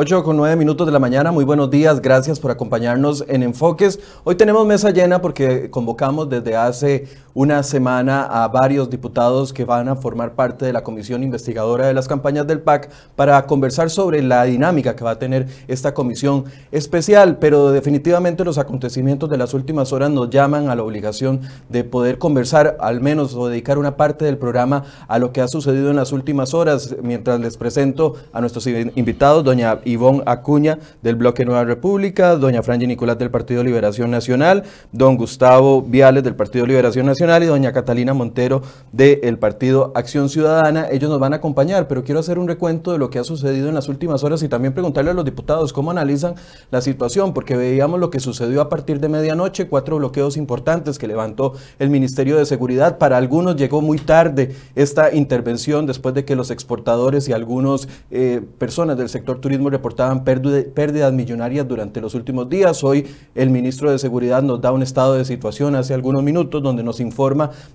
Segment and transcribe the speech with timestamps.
[0.00, 3.98] 8 con 9 minutos de la mañana, muy buenos días, gracias por acompañarnos en Enfoques.
[4.22, 9.88] Hoy tenemos mesa llena porque convocamos desde hace una semana a varios diputados que van
[9.88, 14.22] a formar parte de la comisión investigadora de las campañas del PAC para conversar sobre
[14.22, 19.54] la dinámica que va a tener esta comisión especial, pero definitivamente los acontecimientos de las
[19.54, 23.96] últimas horas nos llaman a la obligación de poder conversar al menos o dedicar una
[23.96, 28.16] parte del programa a lo que ha sucedido en las últimas horas, mientras les presento
[28.32, 33.62] a nuestros invitados, doña Ivonne Acuña del Bloque Nueva República, doña Franji Nicolás del Partido
[33.62, 39.92] Liberación Nacional, don Gustavo Viales del Partido Liberación Nacional y doña Catalina Montero del Partido
[39.94, 40.88] Acción Ciudadana.
[40.90, 43.68] Ellos nos van a acompañar, pero quiero hacer un recuento de lo que ha sucedido
[43.68, 46.36] en las últimas horas y también preguntarle a los diputados cómo analizan
[46.70, 51.06] la situación, porque veíamos lo que sucedió a partir de medianoche, cuatro bloqueos importantes que
[51.06, 52.96] levantó el Ministerio de Seguridad.
[52.96, 58.40] Para algunos llegó muy tarde esta intervención después de que los exportadores y algunas eh,
[58.56, 62.82] personas del sector turismo reportaban pérdidas millonarias durante los últimos días.
[62.82, 66.82] Hoy el ministro de Seguridad nos da un estado de situación hace algunos minutos donde
[66.82, 67.17] nos informa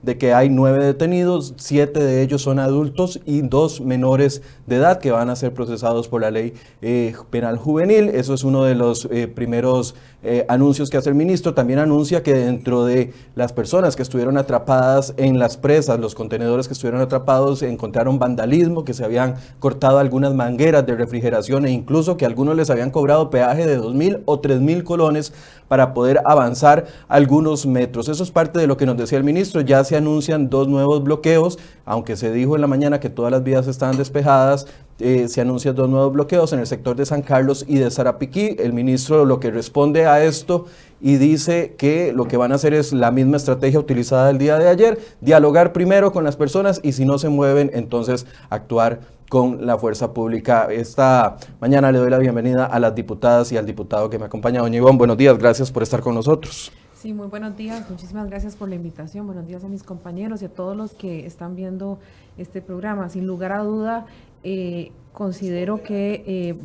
[0.02, 5.00] de que hay nueve detenidos, siete de ellos son adultos y dos menores de edad
[5.00, 8.08] que van a ser procesados por la ley eh, penal juvenil.
[8.09, 11.53] Eso es uno de los eh, primeros eh, anuncios que hace el ministro.
[11.53, 16.67] También anuncia que dentro de las personas que estuvieron atrapadas en las presas, los contenedores
[16.67, 22.17] que estuvieron atrapados, encontraron vandalismo, que se habían cortado algunas mangueras de refrigeración e incluso
[22.17, 25.33] que algunos les habían cobrado peaje de dos mil o tres mil colones
[25.67, 28.07] para poder avanzar algunos metros.
[28.09, 29.62] Eso es parte de lo que nos decía el ministro.
[29.62, 33.44] Ya se anuncian dos nuevos bloqueos, aunque se dijo en la mañana que todas las
[33.44, 34.67] vías estaban despejadas.
[35.00, 38.56] Eh, se anuncian dos nuevos bloqueos en el sector de San Carlos y de Zarapiquí.
[38.59, 40.66] El ministro lo que responde a esto
[41.02, 44.58] y dice que lo que van a hacer es la misma estrategia utilizada el día
[44.58, 49.66] de ayer, dialogar primero con las personas y si no se mueven, entonces actuar con
[49.66, 50.68] la fuerza pública.
[50.72, 54.62] Esta mañana le doy la bienvenida a las diputadas y al diputado que me acompaña,
[54.62, 54.98] doña Ivonne.
[54.98, 56.72] Buenos días, gracias por estar con nosotros.
[56.94, 59.25] Sí, muy buenos días, muchísimas gracias por la invitación.
[59.25, 62.00] Buenos días a mis compañeros y a todos los que están viendo
[62.38, 63.10] este programa.
[63.10, 64.06] Sin lugar a duda,
[64.44, 66.56] eh, considero que eh,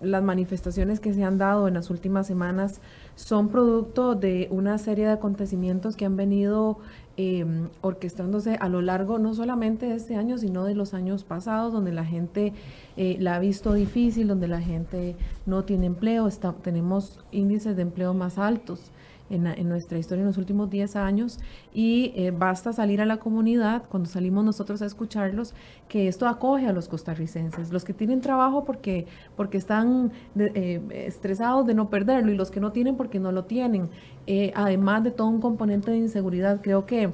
[0.00, 2.80] las manifestaciones que se han dado en las últimas semanas
[3.14, 6.78] son producto de una serie de acontecimientos que han venido
[7.18, 11.72] Em, orquestándose a lo largo no solamente de este año, sino de los años pasados,
[11.72, 12.52] donde la gente
[12.98, 15.16] eh, la ha visto difícil, donde la gente
[15.46, 16.28] no tiene empleo,
[16.60, 18.90] tenemos índices de empleo más altos
[19.30, 21.38] en, nuestra historia en los últimos 10 años
[21.72, 25.54] y eh, basta salir a la comunidad, cuando salimos nosotros a escucharlos,
[25.88, 29.06] que esto acoge a los costarricenses, los que tienen trabajo porque,
[29.36, 33.44] porque están eh, estresados de no perderlo y los que no tienen porque no lo
[33.44, 33.88] tienen.
[34.26, 37.12] Eh, además de todo un componente de inseguridad, creo que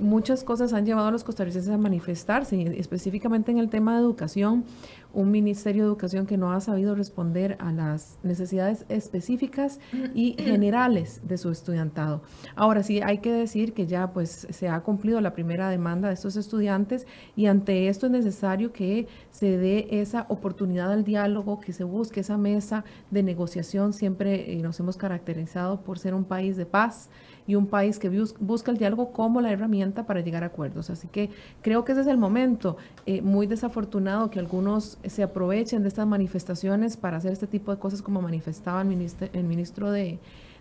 [0.00, 4.64] muchas cosas han llevado a los costarricenses a manifestarse, específicamente en el tema de educación
[5.12, 9.80] un Ministerio de Educación que no ha sabido responder a las necesidades específicas
[10.14, 12.22] y generales de su estudiantado.
[12.54, 16.14] Ahora sí, hay que decir que ya pues se ha cumplido la primera demanda de
[16.14, 17.06] estos estudiantes
[17.36, 22.20] y ante esto es necesario que se dé esa oportunidad al diálogo, que se busque
[22.20, 23.92] esa mesa de negociación.
[23.92, 27.08] Siempre eh, nos hemos caracterizado por ser un país de paz
[27.46, 28.08] y un país que
[28.38, 30.88] busca el diálogo como la herramienta para llegar a acuerdos.
[30.88, 31.30] Así que
[31.62, 32.76] creo que ese es el momento.
[33.06, 37.80] Eh, muy desafortunado que algunos se aprovechen de estas manifestaciones para hacer este tipo de
[37.80, 40.18] cosas como manifestaba el ministro, el ministro de,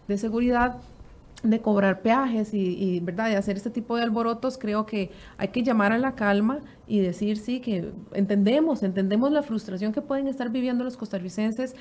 [0.07, 0.77] de Seguridad
[1.43, 5.63] de cobrar peajes y, verdad de hacer este tipo de alborotos creo que hay que
[5.63, 10.49] llamar a la calma y decir sí que entendemos entendemos la frustración que pueden estar
[10.49, 11.75] viviendo los costarricenses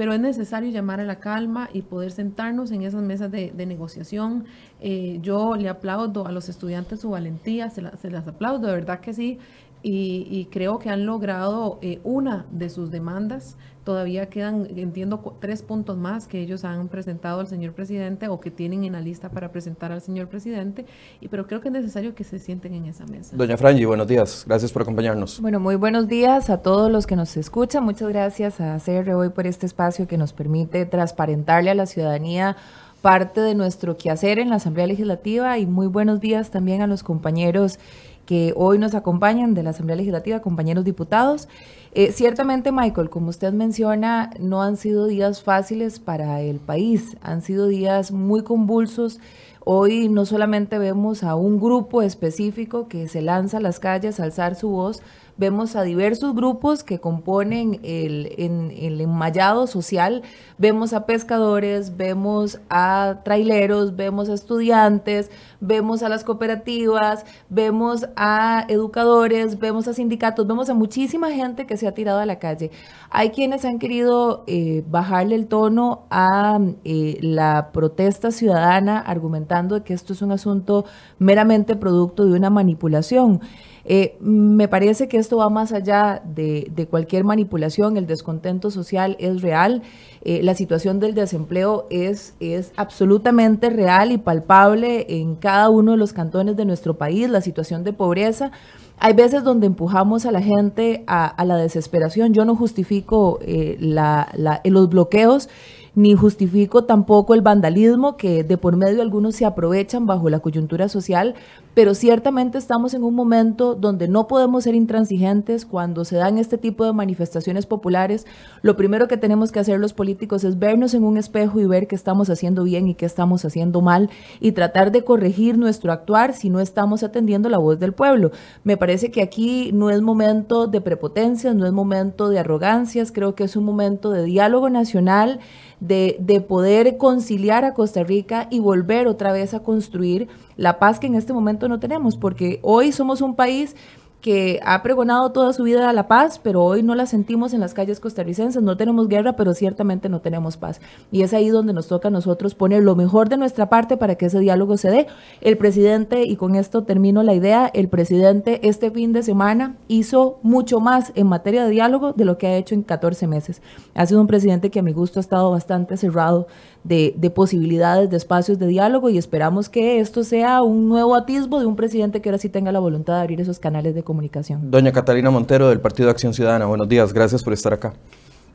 [0.00, 4.46] pero es necesario llamar a la calma y poder sentarnos en esas mesas de, negociación.
[4.80, 9.12] Eh, yo le aplaudo a los estudiantes su valentía, se, las aplaudo, de verdad que
[9.12, 9.38] sí,
[9.82, 13.58] y, creo que han logrado eh, una de sus demandas.
[13.90, 18.52] Todavía quedan, entiendo, tres puntos más que ellos han presentado al señor presidente o que
[18.52, 20.86] tienen en la lista para presentar al señor presidente,
[21.20, 23.36] y, pero creo que es necesario que se sienten en esa mesa.
[23.36, 24.44] Doña Frangi, buenos días.
[24.46, 25.40] Gracias por acompañarnos.
[25.40, 27.82] Bueno, muy buenos días a todos los que nos escuchan.
[27.82, 32.56] Muchas gracias a CR hoy por este espacio que nos permite transparentarle a la ciudadanía
[33.02, 37.02] parte de nuestro quehacer en la Asamblea Legislativa y muy buenos días también a los
[37.02, 37.80] compañeros
[38.30, 41.48] que hoy nos acompañan de la Asamblea Legislativa, compañeros diputados.
[41.94, 47.42] Eh, ciertamente, Michael, como usted menciona, no han sido días fáciles para el país, han
[47.42, 49.18] sido días muy convulsos.
[49.64, 54.22] Hoy no solamente vemos a un grupo específico que se lanza a las calles a
[54.22, 55.02] alzar su voz,
[55.40, 60.22] vemos a diversos grupos que componen el, el enmayado social,
[60.58, 68.66] vemos a pescadores, vemos a traileros, vemos a estudiantes, vemos a las cooperativas, vemos a
[68.68, 72.70] educadores, vemos a sindicatos, vemos a muchísima gente que se ha tirado a la calle.
[73.08, 79.94] Hay quienes han querido eh, bajarle el tono a eh, la protesta ciudadana argumentando que
[79.94, 80.84] esto es un asunto
[81.18, 83.40] meramente producto de una manipulación.
[83.84, 89.42] Eh, me parece que esto va más allá de, cualquier manipulación, el descontento social es
[89.42, 89.82] real,
[90.22, 92.34] eh, la situación del desempleo es,
[92.76, 97.84] absolutamente real y palpable en cada uno de los cantones de nuestro país, la situación
[97.84, 98.50] de pobreza.
[98.98, 102.34] Hay veces donde empujamos a la gente a, la desesperación.
[102.34, 105.48] Yo no justifico eh, los bloqueos
[105.94, 110.88] ni justifico tampoco el vandalismo que de por medio algunos se aprovechan bajo la coyuntura
[110.88, 111.34] social,
[111.74, 116.58] pero ciertamente estamos en un momento donde no podemos ser intransigentes cuando se dan este
[116.58, 118.26] tipo de manifestaciones populares.
[118.62, 121.86] Lo primero que tenemos que hacer los políticos es vernos en un espejo y ver
[121.86, 126.34] qué estamos haciendo bien y qué estamos haciendo mal y tratar de corregir nuestro actuar
[126.34, 128.30] si no estamos atendiendo la voz del pueblo.
[128.64, 133.34] Me parece que aquí no es momento de prepotencias, no es momento de arrogancias, creo
[133.34, 135.40] que es un momento de diálogo nacional
[135.80, 141.00] de, de poder conciliar a Costa Rica y volver otra vez a construir la paz
[141.00, 143.74] que en este momento no tenemos, porque hoy somos un país
[144.20, 147.74] que ha pregonado toda su vida la paz, pero hoy no la sentimos en las
[147.74, 150.80] calles costarricenses, no tenemos guerra, pero ciertamente no tenemos paz.
[151.10, 154.16] Y es ahí donde nos toca a nosotros poner lo mejor de nuestra parte para
[154.16, 155.06] que ese diálogo se dé.
[155.40, 160.38] El presidente, y con esto termino la idea, el presidente este fin de semana hizo
[160.42, 163.62] mucho más en materia de diálogo de lo que ha hecho en 14 meses.
[163.94, 166.46] Ha sido un presidente que a mi gusto ha estado bastante cerrado
[166.84, 171.60] de, de, posibilidades, de espacios de diálogo y esperamos que esto sea un nuevo atisbo
[171.60, 174.72] de un presidente que ahora sí tenga la voluntad de abrir esos canales de comunicación.
[174.72, 177.92] Doña Catalina Montero del Partido Acción Ciudadana, buenos días, gracias por estar acá.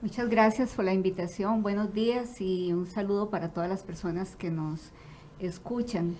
[0.01, 4.51] Muchas gracias por la invitación, buenos días y un saludo para todas las personas que
[4.51, 4.91] nos
[5.39, 6.17] escuchan.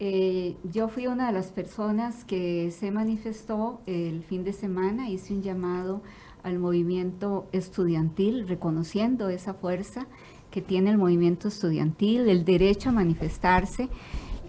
[0.00, 5.32] Eh, yo fui una de las personas que se manifestó el fin de semana, hice
[5.32, 6.02] un llamado
[6.42, 10.06] al movimiento estudiantil reconociendo esa fuerza
[10.50, 13.88] que tiene el movimiento estudiantil, el derecho a manifestarse.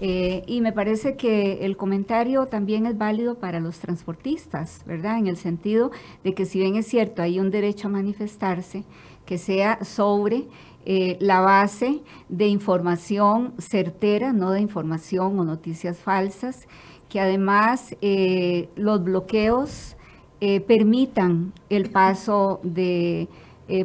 [0.06, 5.18] Eh, y me parece que el comentario también es válido para los transportistas, ¿verdad?
[5.18, 5.92] En el sentido
[6.26, 8.84] de que si bien es cierto, hay un derecho a manifestarse,
[9.26, 10.48] que sea sobre
[10.86, 16.68] eh, la base de información certera, no de información o noticias falsas,
[17.08, 19.96] que además eh, los bloqueos
[20.68, 23.30] permitan el paso de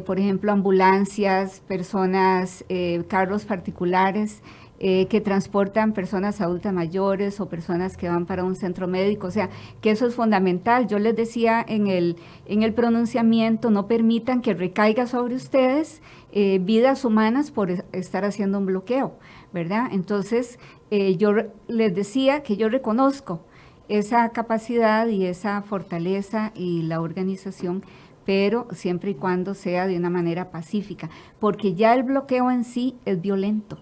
[0.05, 2.65] por ejemplo, ambulancias, personas,
[3.07, 4.41] carros particulares
[4.79, 9.27] eh, que transportan personas adultas mayores o personas que van para un centro médico.
[9.27, 9.49] O sea,
[9.81, 10.87] que eso es fundamental.
[10.87, 12.15] Yo les decía en el,
[12.45, 18.67] en el pronunciamiento, no permitan que recaiga sobre ustedes vidas humanas por estar haciendo un
[18.67, 19.15] bloqueo,
[19.51, 19.89] ¿verdad?
[19.91, 20.59] Entonces,
[21.17, 21.31] yo
[21.67, 23.41] les decía que yo reconozco
[23.87, 27.83] esa capacidad y esa fortaleza y la organización
[28.29, 31.09] pero siempre y cuando sea de una manera pacífica,
[31.39, 33.79] porque ya el bloqueo en sí es violento.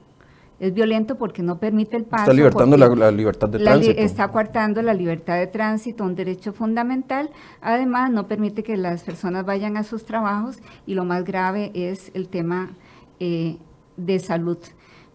[0.59, 2.23] Es violento porque no permite el paso.
[2.23, 4.01] Está libertando la, libertad de tránsito.
[4.01, 7.29] está coartando la libertad de tránsito, un derecho fundamental.
[7.61, 12.11] Además, no permite que las personas vayan a sus trabajos y lo más grave es
[12.15, 12.71] el tema
[13.19, 13.57] eh,
[13.97, 14.57] de salud.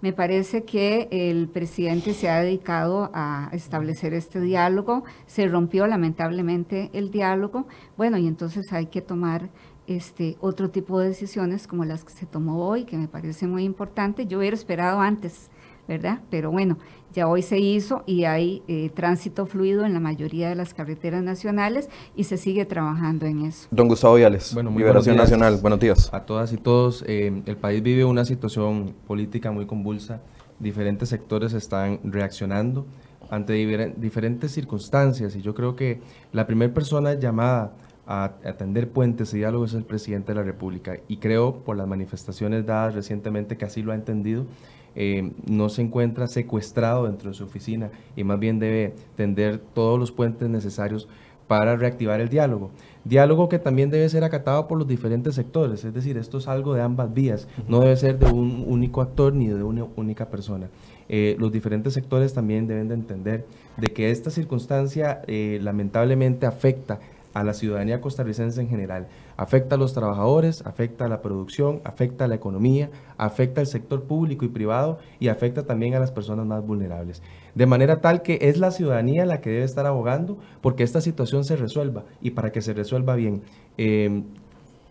[0.02, 6.90] Me parece que el presidente se ha dedicado a establecer este diálogo, se rompió lamentablemente
[6.92, 9.50] el diálogo, bueno, y entonces hay que tomar
[9.96, 13.64] este otro tipo de decisiones como las que se tomó hoy, que me parece muy
[13.64, 14.26] importante.
[14.26, 15.50] Yo hubiera esperado antes,
[15.88, 16.20] ¿verdad?
[16.30, 16.78] Pero bueno,
[17.12, 21.22] ya hoy se hizo y hay eh, tránsito fluido en la mayoría de las carreteras
[21.22, 23.68] nacionales y se sigue trabajando en eso.
[23.70, 26.08] Don Gustavo Viales, bueno, Liberación Nacional, buenos días.
[26.12, 30.22] A todas y todos, eh, el país vive una situación política muy convulsa,
[30.58, 32.86] diferentes sectores están reaccionando
[33.30, 33.54] ante
[33.96, 36.00] diferentes circunstancias y yo creo que
[36.32, 37.72] la primera persona llamada
[38.06, 41.86] a atender puentes y diálogos es el presidente de la República y creo por las
[41.86, 44.46] manifestaciones dadas recientemente que así lo ha entendido
[44.94, 49.98] eh, no se encuentra secuestrado dentro de su oficina y más bien debe tender todos
[49.98, 51.08] los puentes necesarios
[51.46, 52.70] para reactivar el diálogo.
[53.04, 56.74] Diálogo que también debe ser acatado por los diferentes sectores, es decir, esto es algo
[56.74, 60.68] de ambas vías, no debe ser de un único actor ni de una única persona.
[61.08, 67.00] Eh, los diferentes sectores también deben de entender de que esta circunstancia eh, lamentablemente afecta
[67.34, 69.08] a la ciudadanía costarricense en general.
[69.36, 74.04] Afecta a los trabajadores, afecta a la producción, afecta a la economía, afecta al sector
[74.04, 77.22] público y privado y afecta también a las personas más vulnerables.
[77.54, 81.44] De manera tal que es la ciudadanía la que debe estar abogando porque esta situación
[81.44, 83.42] se resuelva y para que se resuelva bien.
[83.76, 84.24] Em,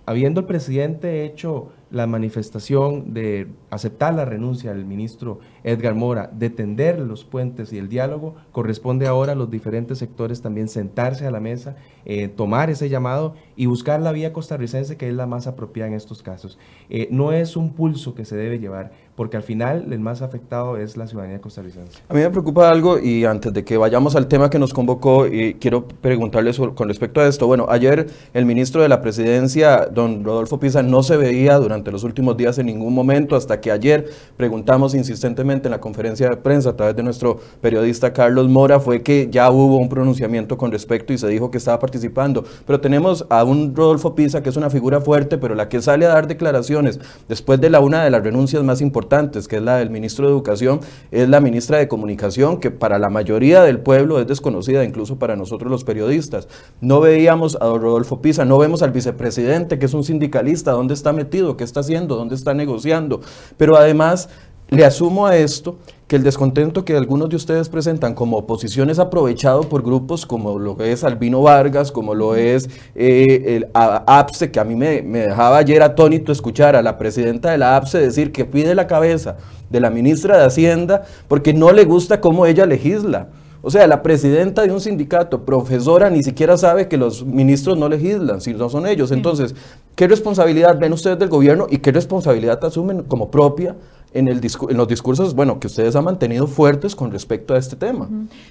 [0.06, 6.50] habiendo el presidente hecho la manifestación de aceptar la renuncia del ministro Edgar Mora, de
[6.50, 11.32] tender los puentes y el diálogo, corresponde ahora a los diferentes sectores también sentarse a
[11.32, 15.48] la mesa, eh, tomar ese llamado y buscar la vía costarricense que es la más
[15.48, 16.58] apropiada en estos casos.
[16.90, 20.78] Eh, no es un pulso que se debe llevar, porque al final el más afectado
[20.78, 22.00] es la ciudadanía costarricense.
[22.08, 25.28] A mí me preocupa algo y antes de que vayamos al tema que nos convocó,
[25.28, 27.48] y quiero preguntarles con respecto a esto.
[27.48, 32.04] Bueno, ayer el ministro de la Presidencia, don Rodolfo Pisa, no se veía durante los
[32.04, 36.72] últimos días en ningún momento, hasta que ayer preguntamos insistentemente en la conferencia de prensa
[36.72, 41.14] a través de nuestro periodista Carlos Mora, fue que ya hubo un pronunciamiento con respecto
[41.14, 42.44] y se dijo que estaba participando.
[42.68, 46.06] Pero tenemos a un Rodolfo Pisa que es una figura fuerte, pero la que sale
[46.06, 49.78] a dar declaraciones después de la una de las renuncias más importantes que es la
[49.78, 54.20] del ministro de Educación, es la ministra de Comunicación, que para la mayoría del pueblo
[54.20, 56.48] es desconocida, incluso para nosotros los periodistas.
[56.82, 61.14] No veíamos a Rodolfo Pisa, no vemos al vicepresidente, que es un sindicalista, dónde está
[61.14, 63.22] metido, qué está haciendo, dónde está negociando.
[63.58, 64.30] Pero además,
[64.70, 69.00] le asumo a esto que el descontento que algunos de ustedes presentan como oposición es
[69.00, 74.60] aprovechado por grupos como lo es Albino Vargas, como lo es eh, el APSE, que
[74.60, 78.34] a mí me, me, dejaba ayer atónito escuchar a la presidenta de la APSE decir
[78.34, 79.38] que pide la cabeza
[79.70, 83.30] de la ministra de Hacienda porque no le gusta cómo ella legisla.
[83.62, 87.88] O sea, la presidenta de un sindicato, profesora, ni siquiera sabe que los ministros no
[87.90, 89.12] legislan, si no son ellos.
[89.12, 89.56] Entonces,
[89.96, 93.76] ¿qué responsabilidad ven ustedes del gobierno y qué responsabilidad asumen como propia
[94.14, 97.76] en, el en los discursos, bueno, que ustedes han mantenido fuertes con respecto a este
[97.76, 98.10] tema.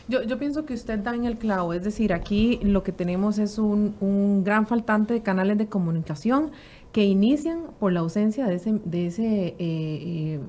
[0.08, 3.38] yo, yo, pienso que usted da en el clavo, es decir, aquí lo que tenemos
[3.38, 6.50] es un, un gran faltante de canales de comunicación
[6.92, 10.40] que inician por la ausencia de ese, de ese eh, eh,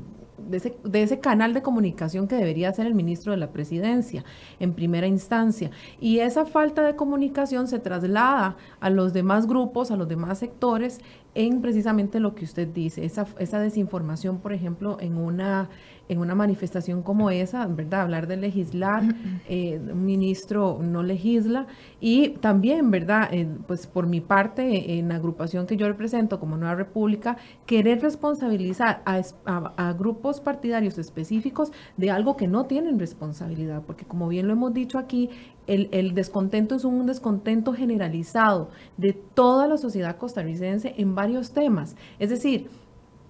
[0.50, 4.24] de ese, canal de comunicación que debería ser el ministro de la presidencia
[4.60, 5.72] en primera instancia.
[6.00, 11.00] Y esa falta de comunicación se traslada a los demás grupos, a los demás sectores,
[11.36, 15.70] en precisamente lo que usted dice, esa, esa desinformación, por ejemplo, en una
[16.12, 18.02] en una manifestación como esa, ¿verdad?
[18.02, 19.02] Hablar de legislar,
[19.48, 21.68] eh, un ministro no legisla
[22.02, 23.30] y también, ¿verdad?
[23.32, 28.02] Eh, pues por mi parte, en la agrupación que yo represento como Nueva República, querer
[28.02, 34.48] responsabilizar a, a, grupos partidarios específicos de algo que no tienen responsabilidad, porque como bien
[34.48, 35.30] lo hemos dicho aquí,
[35.68, 41.96] el, el, descontento es un descontento generalizado de toda la sociedad costarricense en varios temas.
[42.20, 42.70] Es decir,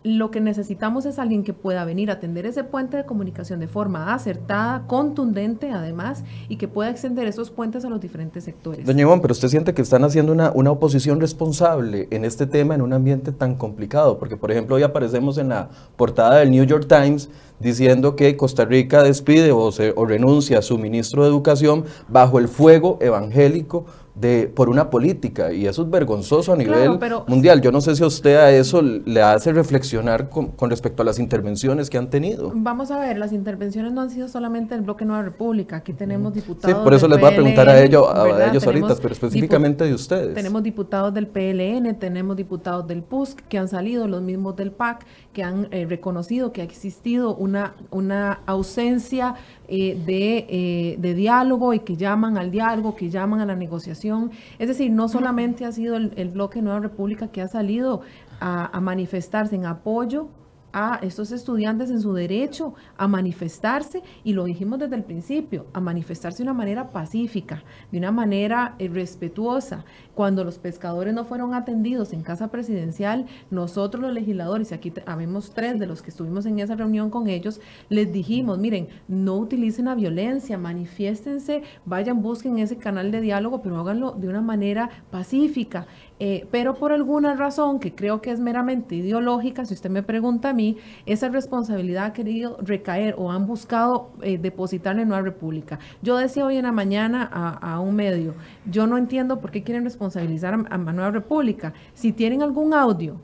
[0.04, 3.68] lo que necesitamos es alguien que pueda venir a atender ese puente de comunicación de
[3.68, 8.86] forma acertada, contundente además, y que pueda extender esos puentes a los diferentes sectores.
[8.86, 12.74] Doña Ivonne, pero usted siente que están haciendo una, una, oposición responsable en este tema
[12.74, 16.64] en un ambiente tan complicado, porque por ejemplo hoy aparecemos en la portada del New
[16.64, 17.30] York Times
[17.60, 22.40] diciendo que Costa Rica despide o, se, o renuncia a su ministro de Educación bajo
[22.40, 27.62] el fuego evangélico de, por una política y eso es vergonzoso a nivel mundial.
[27.62, 31.20] Yo no sé si a usted a eso le hace reflexionar con, respecto a las
[31.20, 32.52] intervenciones que han tenido.
[32.54, 36.34] Vamos a ver, las intervenciones no han sido solamente el bloque Nueva República, aquí tenemos
[36.34, 36.78] diputados.
[36.78, 39.94] Sí, por eso les voy a preguntar a, ellos, a ellos ahorita, pero específicamente de
[39.94, 40.34] ustedes.
[40.36, 45.06] Tenemos diputados del PLN, tenemos diputados del PUSC que han salido, los mismos del PAC,
[45.34, 49.36] que han eh, reconocido que ha existido una, una ausencia
[49.68, 54.32] eh, de, eh, de, diálogo y que llaman al diálogo, que llaman a la negociación.
[54.60, 58.02] Es decir, no solamente ha sido el, bloque Nueva República que ha salido
[58.40, 60.30] a manifestarse en apoyo
[60.74, 65.80] a estos estudiantes en su derecho a manifestarse, y lo dijimos desde el principio, a
[65.80, 69.86] manifestarse de una manera pacífica, de una manera eh, respetuosa.
[70.16, 75.52] Cuando los pescadores no fueron atendidos en casa presidencial, nosotros los legisladores, y aquí habemos
[75.52, 79.86] tres de los que estuvimos en esa reunión con ellos, les dijimos, miren, no utilicen
[79.86, 85.88] la violencia, manifiéstense, vayan, busquen ese canal de diálogo, pero háganlo de una manera pacífica.
[86.24, 90.52] Eh, pero por alguna razón que creo que es meramente ideológica, si usted me pregunta
[90.52, 95.80] a mí, esa responsabilidad ha querido recaer o han buscado eh, depositar en Nueva República.
[96.04, 98.36] Yo decía hoy en la mañana a, un medio,
[98.70, 101.74] yo no entiendo por qué quieren responsabilizar a, a Nueva República.
[101.96, 103.20] Si tienen algún audio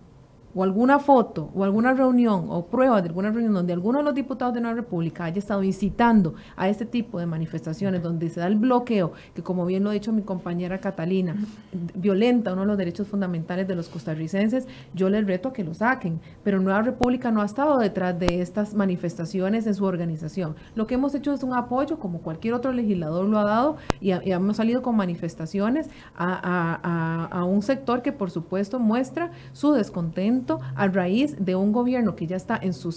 [0.57, 4.15] o alguna foto o alguna reunión o prueba de alguna reunión donde alguno de los
[4.15, 8.47] diputados de Nueva República haya estado incitando a este tipo de manifestaciones donde se da
[8.47, 11.35] el bloqueo, que como bien lo ha dicho mi compañera Catalina,
[11.93, 15.75] violenta uno de los derechos fundamentales de los costarricenses, yo les reto a que lo
[15.75, 16.19] saquen.
[16.43, 20.55] Pero Nueva República no ha estado detrás de estas manifestaciones en su organización.
[20.73, 24.09] Lo que hemos hecho es un apoyo, como cualquier otro legislador lo ha dado, y,
[24.11, 30.87] hemos salido con manifestaciones a, a un sector que por supuesto muestra su descontento a
[30.87, 32.95] raíz de un gobierno que ya está en su,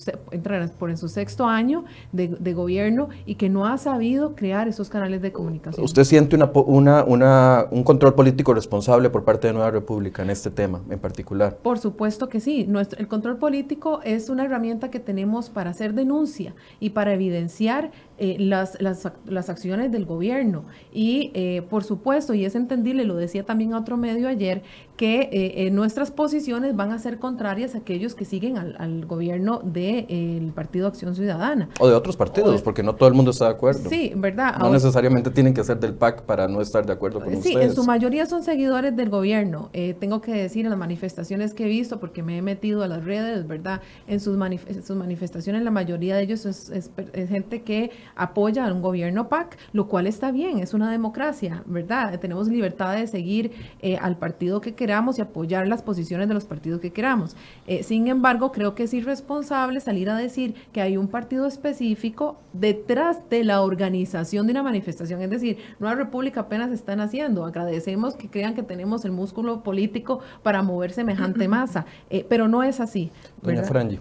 [0.78, 4.88] por en su sexto año de, de, gobierno y que no ha sabido crear esos
[4.88, 5.84] canales de comunicación.
[5.84, 10.30] ¿Usted siente una, una, una, un control político responsable por parte de Nueva República en
[10.30, 11.56] este tema en particular?
[11.56, 12.64] Por supuesto que sí.
[12.66, 17.90] Nuestro, el control político es una herramienta que tenemos para hacer denuncia y para evidenciar
[18.22, 20.64] eh, las, las, las, acciones del gobierno.
[20.92, 24.62] Y eh, por supuesto, y es entendible, lo decía también a otro medio ayer,
[24.98, 30.52] que eh, nuestras posiciones van a ser contrarias a aquellos que siguen al, gobierno del
[30.54, 31.70] Partido Acción Ciudadana.
[31.78, 33.88] O de otros partidos, porque no todo el mundo está de acuerdo.
[33.88, 34.58] Sí, ¿verdad?
[34.58, 37.54] No necesariamente tienen que ser del PAC para no estar de acuerdo con ustedes.
[37.54, 39.70] Sí, en su mayoría son seguidores del gobierno.
[39.98, 43.02] tengo que decir en las manifestaciones que he visto, porque me he metido a las
[43.02, 43.80] redes, ¿verdad?
[44.06, 44.36] En sus,
[44.84, 46.90] sus manifestaciones, la mayoría de ellos es, es
[47.30, 52.18] gente que apoya a un gobierno PAC, lo cual está bien, es una democracia, ¿verdad?
[52.20, 56.44] Tenemos libertad de seguir eh, al partido que queramos y apoyar las posiciones de los
[56.44, 57.36] partidos que queramos.
[57.66, 62.36] Eh, sin embargo, creo que es irresponsable salir a decir que hay un partido específico
[62.52, 65.22] detrás de la organización de una manifestación.
[65.22, 67.44] Es decir, Nueva República apenas están haciendo.
[67.44, 72.62] Agradecemos que crean que tenemos el músculo político para mover semejante masa, eh, pero no
[72.62, 73.10] es así.
[73.42, 73.98] Doña Frangi.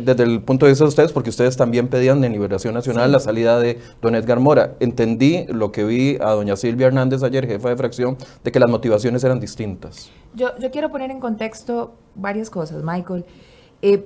[0.00, 3.20] Desde el punto de vista de ustedes, porque ustedes también pedían en Liberación Nacional la
[3.20, 4.74] salida de don Edgar Mora.
[4.80, 8.70] Entendí lo que vi a doña Silvia Hernández ayer, jefa de fracción, de que las
[8.70, 10.10] motivaciones eran distintas.
[10.34, 13.24] Yo, yo quiero poner en contexto varias cosas, Michael.
[13.82, 14.04] Eh,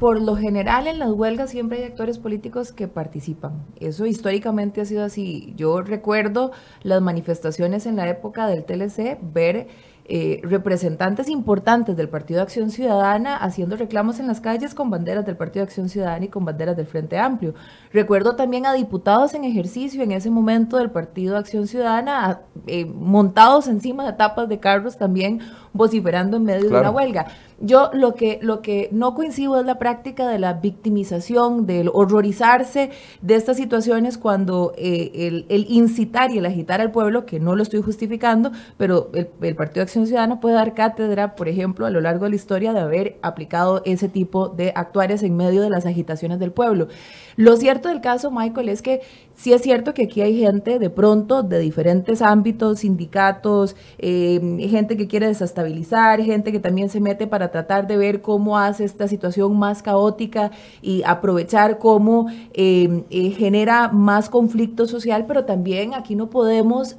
[0.00, 3.66] por lo general en las huelgas siempre hay actores políticos que participan.
[3.80, 5.52] Eso históricamente ha sido así.
[5.58, 9.68] Yo recuerdo las manifestaciones en la época del TLC, ver
[10.12, 15.36] eh, representantes importantes del Partido Acción Ciudadana haciendo reclamos en las calles con banderas del
[15.36, 17.54] Partido Acción Ciudadana y con banderas del Frente Amplio.
[17.92, 23.68] Recuerdo también a diputados en ejercicio en ese momento del Partido Acción Ciudadana eh, montados
[23.68, 27.26] encima de tapas de carros también vociferando en medio de una huelga.
[27.62, 32.90] Yo lo que, lo que no coincido es la práctica de la victimización, del horrorizarse
[33.20, 37.62] de estas situaciones cuando eh, el, incitar y el agitar al pueblo, que no lo
[37.62, 41.90] estoy justificando, pero el, el, Partido de Acción Ciudadana puede dar cátedra, por ejemplo, a
[41.90, 45.68] lo largo de la historia de haber aplicado ese tipo de actuares en medio de
[45.68, 46.88] las agitaciones del pueblo.
[47.36, 49.02] Lo cierto del caso, Michael, es que
[49.40, 54.98] sí es cierto que aquí hay gente de pronto de diferentes ámbitos, sindicatos, eh, gente
[54.98, 59.08] que quiere desestabilizar, gente que también se mete para tratar de ver cómo hace esta
[59.08, 60.50] situación más caótica
[60.82, 66.98] y aprovechar cómo eh, eh, genera más conflicto social, pero también aquí no podemos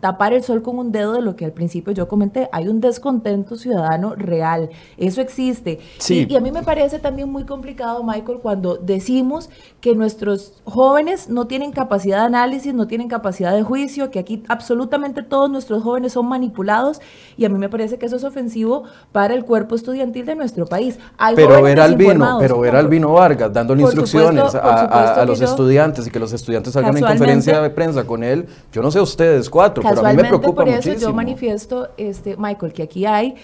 [0.00, 2.48] tapar el sol con un dedo de lo que al principio yo comenté.
[2.52, 4.70] Hay un descontento ciudadano real.
[4.96, 5.78] Eso existe.
[6.08, 11.46] Y, a mí me parece también muy complicado, Michael, cuando decimos que nuestros jóvenes no
[11.46, 16.12] tienen capacidad de análisis, no tienen capacidad de juicio, que aquí absolutamente todos nuestros jóvenes
[16.12, 17.00] son manipulados.
[17.36, 20.66] Y a mí me parece que eso es ofensivo para el cuerpo estudiantil de nuestro
[20.66, 20.98] país.
[21.36, 26.10] pero ver al vino, pero ver al vino Vargas dándole instrucciones a, los estudiantes y
[26.10, 29.69] que los estudiantes salgan en conferencia de prensa con él, yo no sé ustedes cuatro,
[29.74, 33.36] Casualmente por eso yo manifiesto, este, Michael, que aquí hay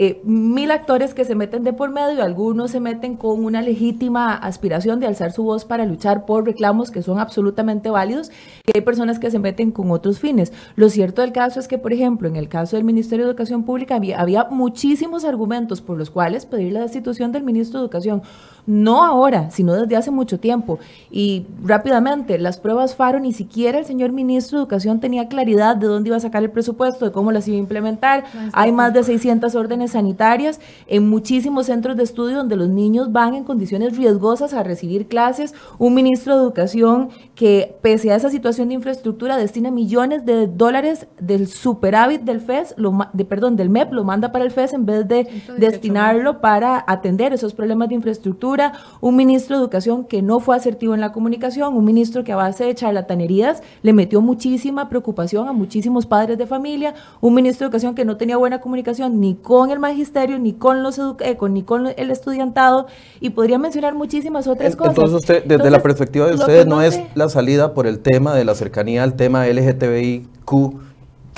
[0.00, 4.32] eh, mil actores que se meten de por medio algunos se meten con una legítima
[4.32, 8.30] aspiración de alzar su voz para luchar por reclamos que son absolutamente válidos
[8.64, 10.52] y hay personas que se meten con otros fines.
[10.76, 13.64] Lo cierto del caso es que, por ejemplo, en el caso del Ministerio de Educación
[13.64, 18.22] Pública había, había muchísimos argumentos por los cuales pedir la destitución del ministro de Educación
[18.68, 20.78] no ahora, sino desde hace mucho tiempo.
[21.10, 25.86] Y rápidamente, las pruebas FARO, ni siquiera el señor ministro de Educación tenía claridad de
[25.86, 28.24] dónde iba a sacar el presupuesto, de cómo las iba a implementar.
[28.52, 33.34] Hay más de 600 órdenes sanitarias en muchísimos centros de estudio donde los niños van
[33.34, 35.54] en condiciones riesgosas a recibir clases.
[35.78, 41.06] Un ministro de Educación que, pese a esa situación de infraestructura, destina millones de dólares
[41.18, 44.84] del superávit del FES, lo, de, perdón, del MEP, lo manda para el FES en
[44.84, 45.26] vez de
[45.56, 48.57] destinarlo para atender esos problemas de infraestructura
[49.00, 52.36] un ministro de Educación que no fue asertivo en la comunicación, un ministro que a
[52.36, 57.68] base de charlatanerías le metió muchísima preocupación a muchísimos padres de familia, un ministro de
[57.68, 61.62] Educación que no tenía buena comunicación ni con el magisterio, ni con los eh, ni
[61.62, 62.86] con el estudiantado,
[63.20, 64.96] y podría mencionar muchísimas otras cosas.
[64.96, 68.44] Entonces, usted, desde la perspectiva de ustedes, no, es la salida por el tema de
[68.44, 70.87] la cercanía al tema LGTBIQ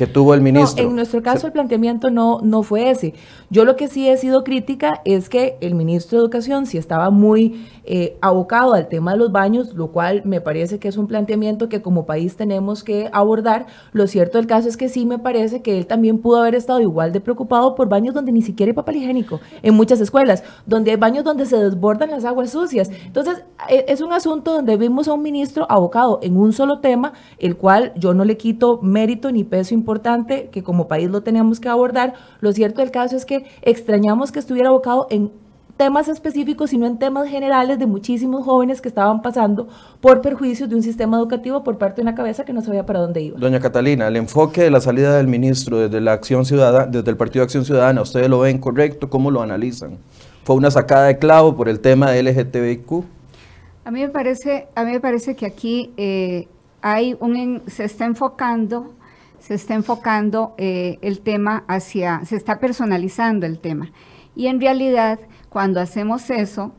[0.00, 0.82] que tuvo el ministro.
[0.82, 3.12] en nuestro caso el planteamiento no, no fue ese.
[3.50, 7.10] Yo lo que sí he sido crítica es que el ministro de Educación sí estaba
[7.10, 11.06] muy eh, abocado al tema de los baños, lo cual me parece que es un
[11.06, 13.66] planteamiento que como país tenemos que abordar.
[13.92, 16.80] Lo cierto del caso es que sí me parece que él también pudo haber estado
[16.80, 20.92] igual de preocupado por baños donde ni siquiera hay papel higiénico, en muchas escuelas, donde
[20.92, 22.90] hay baños donde se desbordan las aguas sucias.
[23.04, 27.12] Entonces, e, es un asunto donde vimos a un ministro abocado en un solo tema,
[27.38, 31.22] el cual yo no le quito mérito ni peso importante importante que como país lo
[31.22, 32.14] teníamos que abordar.
[32.40, 35.33] Lo cierto del caso es que extrañamos que estuviera abocado en
[35.76, 39.66] temas específicos, sino en temas generales de muchísimos jóvenes que estaban pasando
[40.00, 43.00] por perjuicios de un sistema educativo por parte de una cabeza que no sabía para
[43.00, 43.38] dónde iba.
[43.38, 47.16] Doña Catalina, el enfoque de la salida del ministro desde la Acción Ciudadana, desde el
[47.16, 49.11] Partido de Acción Ciudadana, ¿ustedes lo ven correcto?
[49.11, 49.98] ¿Cómo lo analizan?
[50.44, 53.05] ¿Fue una sacada de clavo por el tema de LGTBIQ?
[53.85, 56.46] A mí me parece, a mí me parece que aquí eh,
[56.83, 58.94] hay un, se está enfocando,
[59.40, 63.90] se está enfocando eh, el tema hacia, se está personalizando el tema.
[64.37, 66.72] Y en realidad cuando hacemos eso,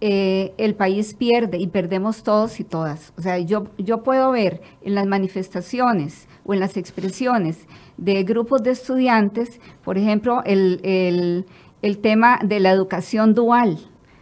[0.00, 3.12] eh, el país pierde y perdemos todos y todas.
[3.16, 8.62] O sea, yo, yo puedo ver en las manifestaciones o en las expresiones de grupos
[8.62, 11.46] de estudiantes, por ejemplo, el,
[11.82, 13.78] el tema de la educación dual.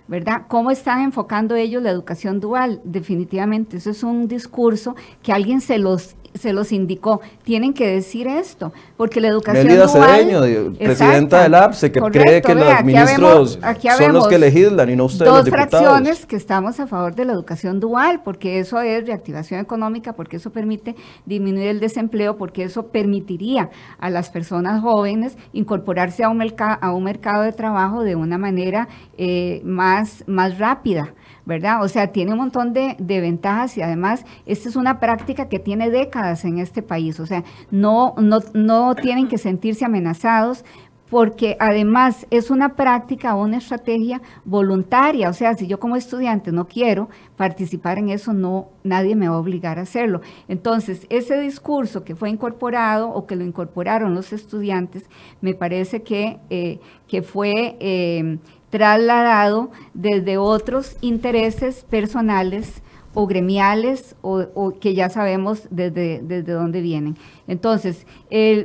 [0.09, 0.46] ¿verdad?
[0.48, 2.81] ¿Cómo están enfocando ellos la educación dual?
[2.83, 8.27] Definitivamente, eso es un discurso que alguien se los se los indicó, tienen que decir
[8.27, 13.59] esto, porque la educación Melida Cedeño, presidenta del APSE, que cree que los ministros
[13.99, 17.25] son los que legislan y no ustedes dos los fracciones que estamos a favor de
[17.25, 20.95] la educación dual, porque eso es reactivación económica, porque eso permite
[21.27, 27.05] disminuir el desempleo, porque eso permitiría a las personas jóvenes incorporarse a un, a un
[27.05, 28.88] mercado de trabajo de una manera
[29.19, 31.12] eh, más, más rápida.
[31.50, 31.82] ¿Verdad?
[31.82, 35.90] O sea, tiene un montón de, ventajas y además esta es una práctica que tiene
[35.90, 40.64] décadas en este país, o sea, no, no, no tienen que sentirse amenazados
[41.10, 46.52] porque además es una práctica o una estrategia voluntaria, o sea, si yo como estudiante
[46.52, 50.20] no quiero participar en eso, no, nadie me va a obligar a hacerlo.
[50.46, 55.10] Entonces, ese discurso que fue incorporado o que lo incorporaron los estudiantes,
[55.40, 58.38] me parece que, eh, que fue eh,
[58.70, 67.16] trasladado desde otros intereses personales o gremiales o, que ya sabemos desde, desde dónde vienen.
[67.48, 68.06] Entonces,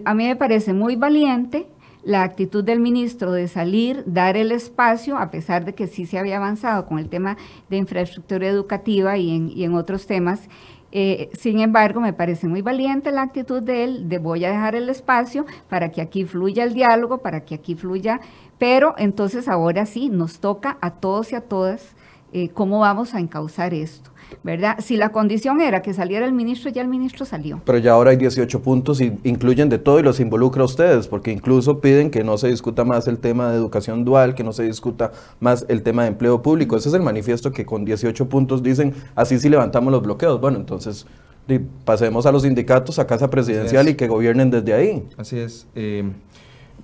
[0.05, 1.67] a mí me parece muy valiente
[2.05, 6.19] la actitud del ministro de salir, dar el espacio, a pesar de que sí se
[6.19, 7.35] había avanzado con el tema
[7.67, 10.47] de infraestructura educativa y en, y en otros temas.
[10.97, 14.75] Eh, sin embargo, me parece muy valiente la actitud de él, de voy a dejar
[14.75, 18.21] el espacio para que aquí fluya el diálogo, para que aquí fluya
[18.57, 21.95] pero entonces ahora sí, nos toca a todos y a todas
[22.33, 24.11] eh, cómo vamos a encauzar esto.
[24.43, 24.77] ¿Verdad?
[24.79, 27.61] Si la condición era que saliera el ministro, ya el ministro salió.
[27.65, 31.07] Pero ya ahora hay 18 puntos y incluyen de todo y los involucra a ustedes,
[31.07, 34.53] porque incluso piden que no se discuta más el tema de educación dual, que no
[34.53, 36.77] se discuta más el tema de empleo público.
[36.77, 40.39] Ese es el manifiesto que con 18 puntos dicen, así sí levantamos los bloqueos.
[40.39, 41.05] Bueno, entonces
[41.83, 45.07] pasemos a los sindicatos, a Casa Presidencial y que gobiernen desde ahí.
[45.17, 45.67] Así es.
[45.75, 46.03] Eh,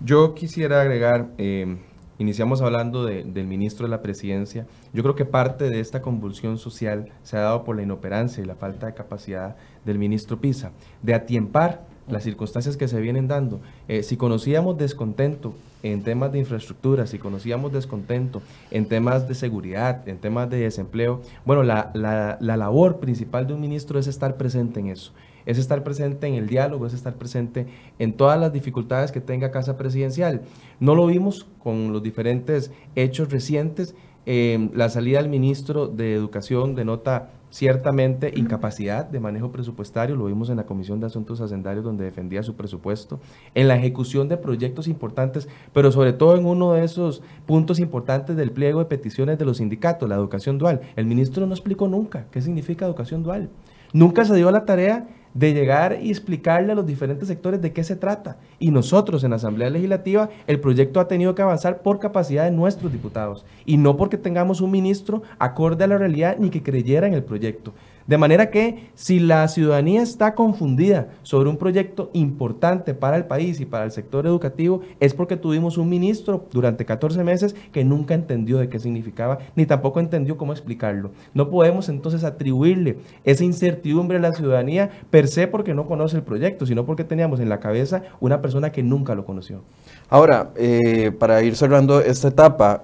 [0.04, 1.77] yo quisiera agregar, eh,
[2.21, 7.10] iniciamos hablando del ministro de la presidencia, yo creo que parte de esta convulsión social
[7.23, 9.55] se ha dado por la inoperancia y la falta de capacidad
[9.86, 13.60] del ministro Pisa, de atiempar las circunstancias que se vienen dando.
[13.88, 20.07] Eh, si conocíamos descontento en temas de infraestructura, si conocíamos descontento en temas de seguridad,
[20.07, 24.38] en temas de desempleo, bueno, la, la, la labor principal de un ministro es estar
[24.38, 25.12] presente en eso
[25.45, 27.67] es estar presente en el diálogo, es estar presente
[27.99, 30.41] en todas las dificultades que tenga Casa Presidencial.
[30.80, 33.95] No lo vimos con los diferentes hechos recientes.
[34.25, 40.49] Eh, la salida del ministro de Educación denota ciertamente incapacidad de manejo presupuestario, lo vimos
[40.49, 43.19] en la Comisión de Asuntos Hacendarios donde defendía su presupuesto,
[43.54, 48.38] en la ejecución de proyectos importantes, pero sobre todo en uno de esos puntos importantes
[48.38, 50.82] del pliego de peticiones de los sindicatos, la educación dual.
[50.95, 53.49] El ministro no explicó nunca qué significa educación dual.
[53.93, 57.84] Nunca se dio la tarea de llegar y explicarle a los diferentes sectores de qué
[57.84, 58.38] se trata.
[58.60, 62.52] Y nosotros en la Asamblea Legislativa, el proyecto ha tenido que avanzar por capacidad de
[62.52, 67.08] nuestros diputados y no porque tengamos un ministro acorde a la realidad ni que creyera
[67.08, 67.74] en el proyecto.
[68.07, 73.59] De manera que si la ciudadanía está confundida sobre un proyecto importante para el país
[73.59, 78.13] y para el sector educativo, es porque tuvimos un ministro durante 14 meses que nunca
[78.13, 81.11] entendió de qué significaba, ni tampoco entendió cómo explicarlo.
[81.33, 86.23] No podemos entonces atribuirle esa incertidumbre a la ciudadanía per se porque no conoce el
[86.23, 89.61] proyecto, sino porque teníamos en la cabeza una persona que nunca lo conoció.
[90.09, 92.83] Ahora, eh, para ir cerrando esta etapa,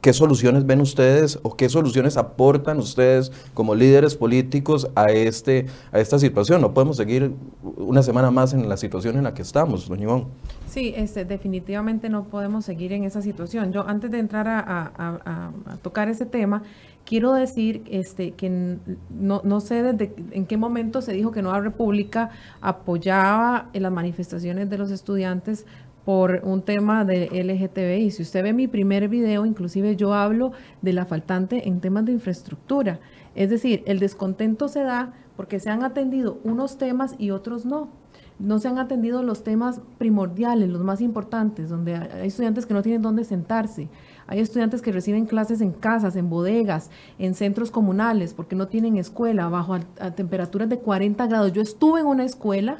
[0.00, 5.98] ¿Qué soluciones ven ustedes o qué soluciones aportan ustedes como líderes políticos a, este, a
[5.98, 6.60] esta situación?
[6.60, 7.32] No podemos seguir
[7.76, 10.26] una semana más en la situación en la que estamos, doña Ivonne.
[10.68, 13.72] Sí, este, definitivamente no podemos seguir en esa situación.
[13.72, 15.50] Yo antes de entrar a,
[15.82, 16.62] tocar ese tema,
[17.04, 18.78] quiero decir este, que
[19.10, 22.30] no, no, sé desde en qué momento se dijo que Nueva República
[22.60, 25.66] apoyaba en las manifestaciones de los estudiantes
[26.08, 28.10] por un tema de LGTBI.
[28.12, 32.12] Si usted ve mi primer video, inclusive yo hablo de la faltante en temas de
[32.12, 32.98] infraestructura.
[33.34, 37.90] Es decir, el descontento se da porque se han atendido unos temas y otros no.
[38.38, 42.80] no se han atendido los temas primordiales, los más importantes, donde hay estudiantes que no
[42.80, 43.90] tienen dónde sentarse,
[44.26, 48.96] hay estudiantes que reciben clases en casas, en bodegas, en centros comunales, porque no tienen
[48.96, 51.52] escuela, bajo a, temperaturas de 40 grados.
[51.52, 52.78] Yo estuve en una escuela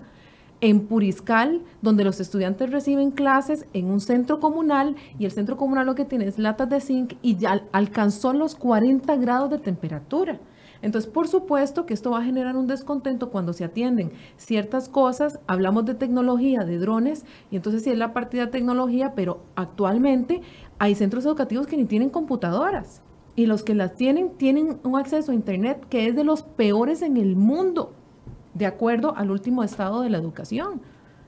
[0.60, 5.86] en Puriscal, donde los estudiantes reciben clases en un centro comunal y el centro comunal
[5.86, 10.40] lo que tiene es latas de zinc y ya alcanzó los 40 grados de temperatura.
[10.80, 15.40] Entonces, por supuesto que esto va a generar un descontento cuando se atienden ciertas cosas.
[15.46, 20.40] Hablamos de tecnología, de drones, y entonces sí es la partida de tecnología, pero actualmente
[20.78, 23.02] hay centros educativos que ni tienen computadoras.
[23.34, 27.02] Y los que las tienen, tienen un acceso a Internet que es de los peores
[27.02, 27.94] en el mundo,
[28.58, 30.82] de acuerdo al último estado de la educación,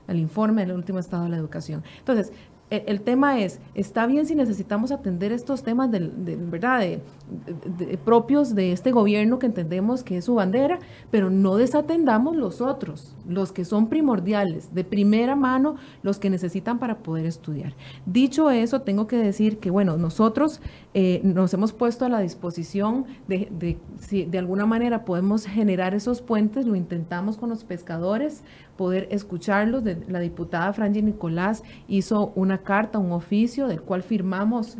[0.07, 1.83] el informe del último estado de la educación.
[1.99, 2.33] Entonces,
[2.71, 8.71] el, tema es, está bien si necesitamos atender estos temas de, verdad de, propios de
[8.71, 10.79] este gobierno que entendemos que es su bandera,
[11.11, 16.79] pero no desatendamos los otros, los que son primordiales, de primera mano, los que necesitan
[16.79, 17.73] para poder estudiar.
[18.05, 20.61] Dicho eso, tengo que decir que, bueno, nosotros
[20.93, 26.21] eh, nos hemos puesto a la disposición de, si de alguna manera podemos generar esos
[26.21, 28.43] puentes, lo intentamos con los pescadores,
[28.81, 29.83] poder escucharlos.
[30.07, 34.75] la diputada Franji Nicolás hizo una carta, un oficio del cual firmamos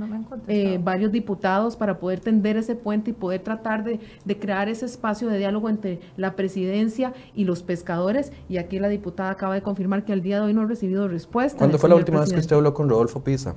[0.48, 4.00] eh, varios diputados para poder tender ese puente y poder tratar de,
[4.40, 8.32] crear ese espacio de diálogo entre la presidencia y los pescadores.
[8.50, 11.08] Y aquí la diputada acaba de confirmar que al día de hoy no ha recibido
[11.08, 11.60] respuesta.
[11.60, 13.54] ¿Cuándo fue la última vez que usted habló con Rodolfo Pisa?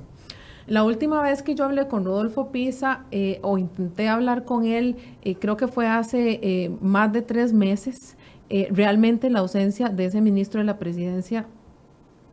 [0.67, 4.97] La última vez que yo hablé con Rodolfo Pisa eh, o intenté hablar con él,
[5.23, 8.15] eh, creo que fue hace más de tres meses.
[8.49, 11.47] Eh, realmente la ausencia de ese ministro de la presidencia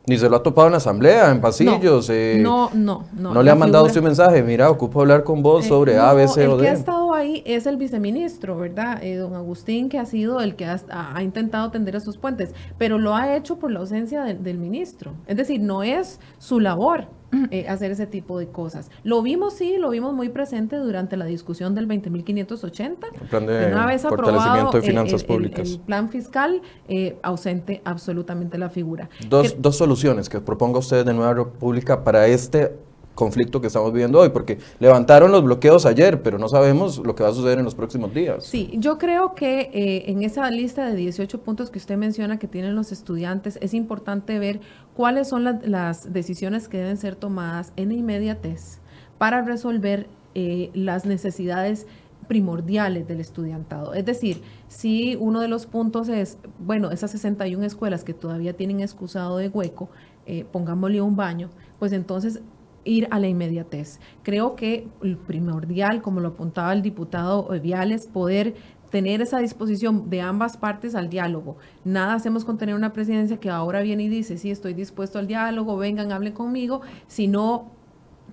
[0.06, 2.08] ni se lo ha topado en la asamblea, en pasillos.
[2.08, 3.42] No, eh, no, no, no.
[3.42, 6.26] le ha mandado usted un mensaje, mira, ocupo hablar con vos eh, sobre A, B,
[6.26, 6.62] C o D.
[6.62, 9.00] El que ha estado ahí es el viceministro, ¿verdad?
[9.16, 13.36] don Agustín, que ha sido el que ha, intentado tender esos puentes, pero lo ha
[13.36, 15.14] hecho por la ausencia del ministro.
[15.26, 17.08] Es decir, no es su labor.
[17.50, 18.90] Eh, hacer ese tipo de cosas.
[19.04, 22.96] Lo vimos, sí, lo vimos muy presente durante la discusión del 20.580.
[23.22, 25.70] El plan de una vez fortalecimiento de finanzas públicas.
[25.70, 29.08] El, plan fiscal, eh, ausente absolutamente la figura.
[29.30, 32.72] Dos, dos soluciones que proponga usted de Nueva República para este
[33.14, 37.22] conflicto que estamos viviendo hoy, porque levantaron los bloqueos ayer, pero no sabemos lo que
[37.22, 38.44] va a suceder en los próximos días.
[38.44, 42.48] Sí, yo creo que eh, en esa lista de 18 puntos que usted menciona que
[42.48, 44.60] tienen los estudiantes, es importante ver
[44.94, 48.80] cuáles son las decisiones que deben ser tomadas en inmediatez
[49.18, 51.86] para resolver eh, las necesidades
[52.28, 53.94] primordiales del estudiantado.
[53.94, 58.80] Es decir, si uno de los puntos es, bueno, esas 61 escuelas que todavía tienen
[58.80, 59.90] excusado de hueco,
[60.24, 62.40] eh, pongámosle un baño, pues entonces
[62.84, 64.00] ir a la inmediatez.
[64.22, 68.54] Creo que el primordial, como lo apuntaba el diputado Viales, poder
[68.90, 71.56] tener esa disposición de ambas partes al diálogo.
[71.82, 75.26] Nada hacemos con tener una presidencia que ahora viene y dice, sí, estoy dispuesto al
[75.26, 77.70] diálogo, vengan, hablen conmigo, sino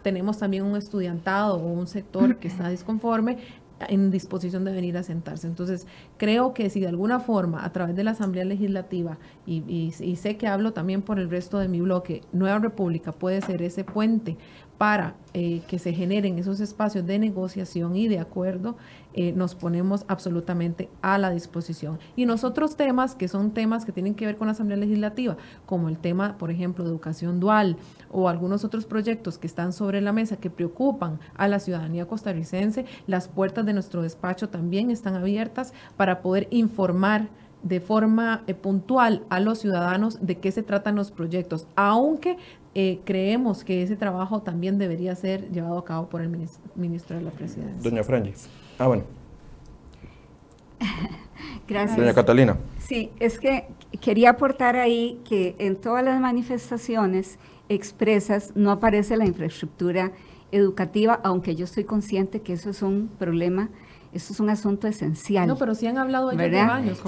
[0.01, 3.37] tenemos también un estudiantado o un sector que está disconforme
[3.87, 5.47] en disposición de venir a sentarse.
[5.47, 5.87] Entonces,
[6.17, 10.47] creo que si de alguna forma, a través de la Asamblea Legislativa, y, sé que
[10.47, 14.37] hablo también por el resto de mi bloque, Nueva República puede ser ese puente
[14.79, 18.77] para eh, que se generen esos espacios de negociación y de acuerdo,
[19.13, 21.99] eh, nos ponemos absolutamente a la disposición.
[22.15, 25.89] Y nosotros temas que son temas que tienen que ver con la Asamblea Legislativa, como
[25.89, 27.75] el tema, por ejemplo, de educación dual
[28.09, 32.85] o algunos otros proyectos que están sobre la mesa que preocupan a la ciudadanía costarricense,
[33.05, 37.27] las puertas de nuestro despacho también están abiertas para poder informar
[37.63, 42.37] de forma eh, puntual a los ciudadanos de qué se tratan los proyectos, aunque
[42.75, 46.29] eh, creemos que ese trabajo también debería ser llevado a cabo por el
[46.75, 47.81] ministro de la Presidencia.
[47.81, 48.33] Doña Frangi.
[48.77, 49.03] Ah, bueno.
[51.67, 51.97] Gracias.
[51.97, 52.57] Doña Catalina.
[52.77, 53.67] Sí, es que
[54.01, 60.11] quería aportar ahí que en todas las manifestaciones expresas no aparece la infraestructura
[60.51, 63.69] educativa, aunque yo estoy consciente que eso es un problema,
[64.13, 65.47] eso es un asunto esencial.
[65.47, 67.01] No, pero sí han hablado de baños.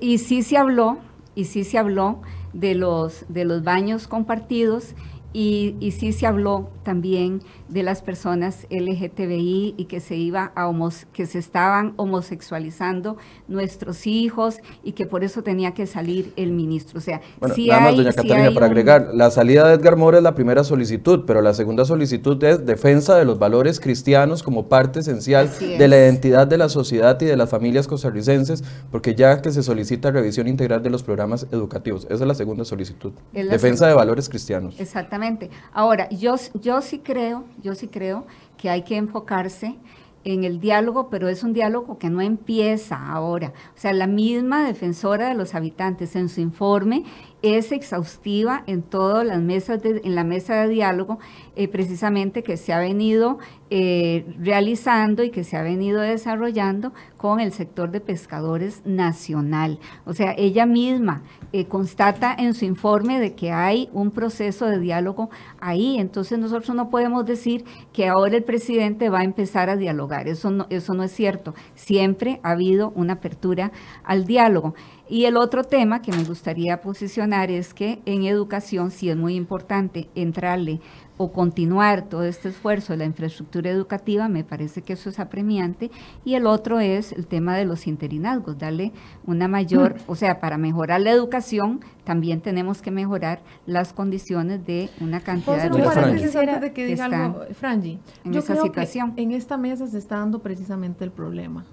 [0.00, 0.98] y sí se habló,
[1.34, 2.20] y sí se habló
[2.54, 4.94] de los, de los baños compartidos
[5.32, 7.40] y, y, sí se habló también
[7.74, 10.70] de las personas LGTBI y que se iba a
[11.12, 13.16] que se estaban homosexualizando
[13.48, 16.98] nuestros hijos y que por eso tenía que salir el ministro.
[16.98, 20.22] O sea, bueno, nada más, doña Catalina, para agregar, la salida de Edgar Mora es
[20.22, 25.00] la primera solicitud, pero la segunda solicitud es defensa de los valores cristianos como parte
[25.00, 29.50] esencial de la identidad de la sociedad y de las familias costarricenses, porque ya que
[29.50, 32.04] se solicita revisión integral de los programas educativos.
[32.04, 33.12] Esa es la segunda solicitud.
[33.32, 34.76] defensa de valores cristianos.
[34.78, 35.50] Exactamente.
[35.72, 38.26] Ahora, yo, yo sí creo, yo sí creo
[38.58, 39.76] que hay que enfocarse
[40.22, 43.52] en el diálogo, pero es un diálogo que no empieza ahora.
[43.76, 47.04] O sea, la misma defensora de los habitantes en su informe
[47.44, 51.18] es exhaustiva en todas las mesas, en la mesa de diálogo,
[51.56, 57.40] eh, precisamente que se ha venido eh, realizando y que se ha venido desarrollando con
[57.40, 59.78] el sector de pescadores nacional.
[60.06, 64.78] O sea, ella misma eh, constata en su informe de que hay un proceso de
[64.78, 65.28] diálogo
[65.60, 65.98] ahí.
[65.98, 70.28] Entonces nosotros no podemos decir que ahora el presidente va a empezar a dialogar.
[70.28, 71.54] Eso no, eso no es cierto.
[71.74, 73.70] Siempre ha habido una apertura
[74.02, 74.74] al diálogo.
[75.08, 79.34] Y el otro tema que me gustaría posicionar es que en educación sí es muy
[79.34, 80.80] importante entrarle
[81.16, 85.90] o continuar todo este esfuerzo de la infraestructura educativa, me parece que eso es apremiante.
[86.24, 88.92] Y el otro es el tema de los interinazgos, darle
[89.26, 90.10] una mayor, mm.
[90.10, 95.70] o sea, para mejorar la educación, también tenemos que mejorar las condiciones de una cantidad
[95.70, 99.12] de personas de que diga algo, Frangi, en yo esa situación.
[99.16, 101.64] en esta mesa se está dando precisamente el problema,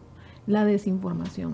[0.45, 1.53] la desinformación.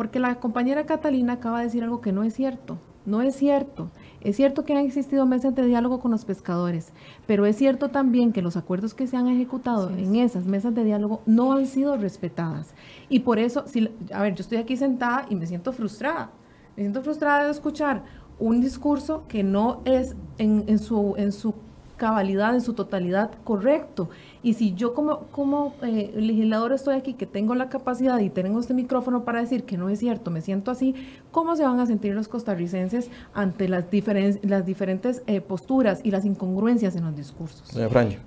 [0.00, 2.78] Porque la compañera Catalina acaba de decir algo que no es cierto.
[3.04, 3.90] No es cierto.
[4.22, 6.94] Es cierto que han existido mesas de diálogo con los pescadores,
[7.26, 10.84] pero es cierto también que los acuerdos que se han ejecutado en esas mesas de
[10.84, 12.72] diálogo no han sido respetadas.
[13.10, 16.30] Y por eso, si, a ver, yo estoy aquí sentada y me siento frustrada.
[16.78, 18.02] Me siento frustrada de escuchar
[18.38, 21.52] un discurso que no es en, su, en su
[21.98, 24.08] cabalidad, en su totalidad correcto.
[24.42, 28.58] Y si yo como, como eh, legislador estoy aquí, que tengo la capacidad y tengo
[28.58, 30.94] este micrófono para decir que no es cierto, me siento así,
[31.30, 33.86] ¿cómo se van a sentir los costarricenses ante las,
[34.42, 37.68] las diferentes eh, posturas y las incongruencias en los discursos?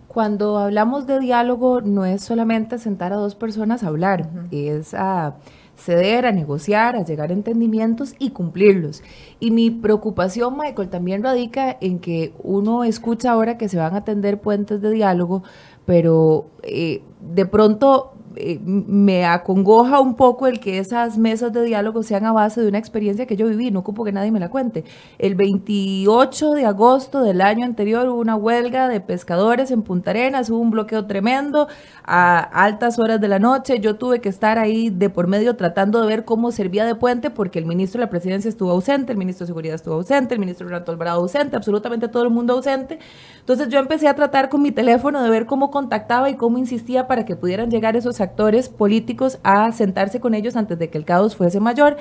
[0.07, 5.35] Cuando hablamos de diálogo, no es solamente sentar a dos personas a hablar, es a
[5.75, 9.01] ceder, a negociar, a llegar a entendimientos y cumplirlos.
[9.39, 14.03] Y mi preocupación, Michael, también radica en que uno escucha ahora que se van a
[14.03, 15.43] tender puentes de diálogo,
[15.85, 22.03] pero eh, de pronto eh, me acongoja un poco el que esas mesas de diálogo
[22.03, 24.49] sean a base de una experiencia que yo viví, no ocupo que nadie me la
[24.49, 24.83] cuente.
[25.19, 30.49] El 28 de agosto del año anterior hubo una huelga de pescadores en Punta Arenas,
[30.49, 31.67] hubo un bloqueo tremendo
[32.05, 36.01] a altas horas de la noche, yo tuve que estar ahí de por medio tratando
[36.01, 39.17] de ver cómo servía de puente porque el ministro de la presidencia estuvo ausente, el
[39.17, 42.99] ministro de seguridad estuvo ausente, el ministro Renato Alvarado ausente, absolutamente todo el mundo ausente.
[43.39, 47.07] Entonces yo empecé a tratar con mi teléfono de ver cómo contactaba y cómo insistía
[47.07, 51.05] para que pudieran llegar esos actores políticos a sentarse con ellos antes de que el
[51.05, 51.97] caos fuese mayor.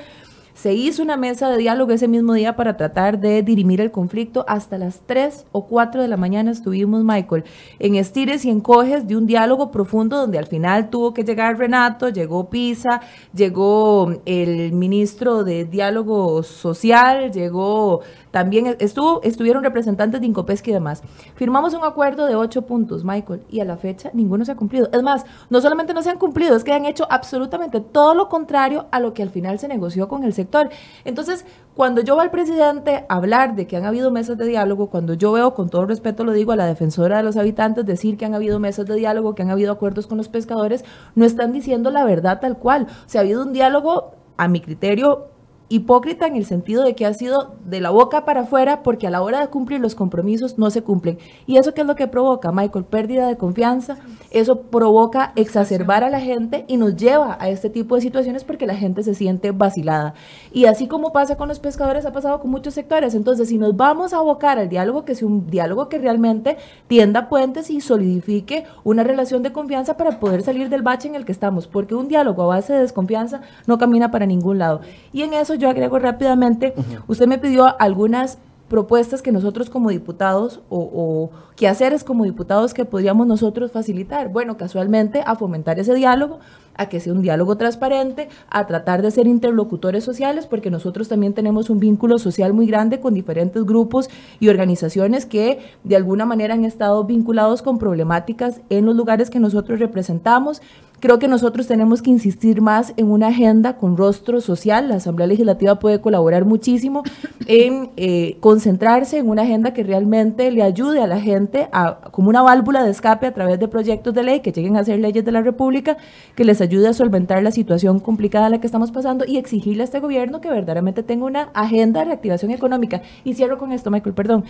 [0.53, 4.45] Se hizo una mesa de diálogo ese mismo día para tratar de dirimir el conflicto.
[4.47, 7.43] Hasta las 3 o 4 de la mañana estuvimos, Michael,
[7.79, 12.09] en estires y encoges de un diálogo profundo donde al final tuvo que llegar Renato,
[12.09, 13.01] llegó Pisa,
[13.33, 18.01] llegó el ministro de Diálogo Social, llegó
[18.33, 21.03] también estuvo, estuvieron representantes de Incopesca y demás.
[21.35, 24.89] Firmamos un acuerdo de ocho puntos, Michael, y a la fecha ninguno se ha cumplido.
[24.91, 28.29] Es más, no solamente no se han cumplido, es que han hecho absolutamente todo lo
[28.29, 30.71] contrario a lo que al final se negoció con el sector.
[31.05, 35.13] Entonces, cuando yo veo al presidente hablar de que han habido mesas de diálogo, cuando
[35.13, 38.25] yo veo, con todo respeto lo digo, a la defensora de los habitantes decir que
[38.25, 41.91] han habido mesas de diálogo, que han habido acuerdos con los pescadores, no están diciendo
[41.91, 42.87] la verdad tal cual.
[43.05, 45.32] O sea, ha habido un diálogo, a mi criterio,
[45.73, 49.09] hipócrita en el sentido de que ha sido de la boca para afuera porque a
[49.09, 51.17] la hora de cumplir los compromisos no se cumplen.
[51.47, 52.85] ¿Y eso qué es lo que provoca, Michael?
[52.85, 53.97] Pérdida de confianza.
[54.29, 58.67] Eso provoca exacerbar a la gente y nos lleva a este tipo de situaciones porque
[58.67, 60.13] la gente se siente vacilada.
[60.51, 63.15] Y así como pasa con los pescadores, ha pasado con muchos sectores.
[63.15, 66.57] Entonces, si nos vamos a abocar al diálogo, que sea un diálogo que realmente
[66.87, 71.25] tienda puentes y solidifique una relación de confianza para poder salir del bache en el
[71.25, 74.81] que estamos, porque un diálogo a base de desconfianza no camina para ningún lado.
[75.11, 76.73] Y en eso yo agrego rápidamente,
[77.07, 82.85] usted me pidió algunas propuestas que nosotros como diputados o, qué hacer como diputados que
[82.85, 84.29] podríamos nosotros facilitar.
[84.29, 86.39] Bueno, casualmente a fomentar ese diálogo,
[86.75, 91.33] a que sea un diálogo transparente, a tratar de ser interlocutores sociales, porque nosotros también
[91.33, 94.09] tenemos un vínculo social muy grande con diferentes grupos
[94.39, 99.39] y organizaciones que de alguna manera han estado vinculados con problemáticas en los lugares que
[99.39, 100.61] nosotros representamos
[101.03, 104.87] Creo que nosotros tenemos que insistir más en una agenda con rostro social.
[104.87, 107.03] La Asamblea Legislativa puede colaborar muchísimo
[107.45, 112.29] en eh, concentrarse en una agenda que realmente le ayude a la gente a, como
[112.29, 115.25] una válvula de escape a través de proyectos de ley que lleguen a ser leyes
[115.25, 115.97] de la República,
[116.35, 119.83] que les ayude a solventar la situación complicada en la que estamos pasando y exigirle
[119.83, 123.01] a este gobierno que verdaderamente tenga una agenda de reactivación económica.
[123.23, 124.45] Y cierro con esto, Michael, perdón.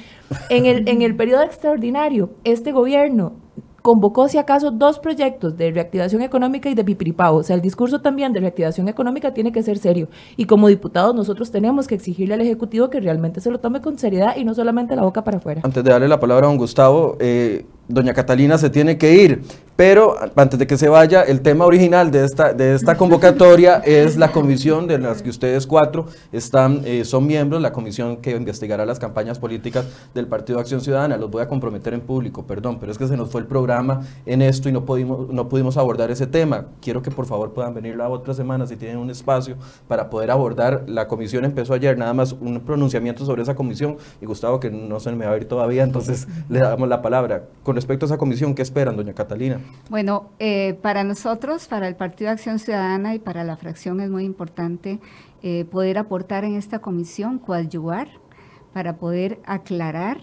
[0.50, 3.34] En el, en el periodo extraordinario, este gobierno
[3.84, 7.36] convocó, si acaso, dos proyectos de reactivación económica y de pipiripao.
[7.36, 10.08] O sea, el discurso también de reactivación económica tiene que ser serio.
[10.38, 14.00] Y como diputados, nosotros tenemos que exigirle al Ejecutivo que realmente se lo tome con
[14.00, 15.62] seriedad y no solamente la boca para afuera.
[15.66, 19.44] Antes de darle la palabra a don Gustavo, eh, doña Catalina se tiene que ir.
[19.76, 24.18] Pero antes de que se vaya, el tema original de esta, de esta convocatoria es
[24.18, 28.86] la comisión de las que ustedes cuatro están, eh, son miembros, la comisión que investigará
[28.86, 31.18] las campañas políticas del Partido Acción Ciudadana.
[31.18, 34.02] Los voy a comprometer en público, perdón, pero es que se nos fue el programa
[34.28, 36.68] en esto y no pudimos, no pudimos abordar ese tema.
[36.80, 39.56] Quiero que por favor puedan venir la otra semana si tienen un espacio
[39.88, 40.84] para poder abordar.
[40.86, 45.00] La comisión empezó ayer, nada más un pronunciamiento sobre esa comisión y Gustavo, que no
[45.00, 47.46] se me va a ir todavía, entonces le damos la palabra.
[47.64, 49.60] Con respecto a esa comisión, ¿qué esperan, doña Catalina?
[49.90, 54.10] Bueno, eh, para nosotros, para el Partido de Acción Ciudadana y para la fracción es
[54.10, 55.02] muy importante
[55.42, 58.08] eh, poder aportar en esta comisión, coadyuvar,
[58.72, 60.22] para poder aclarar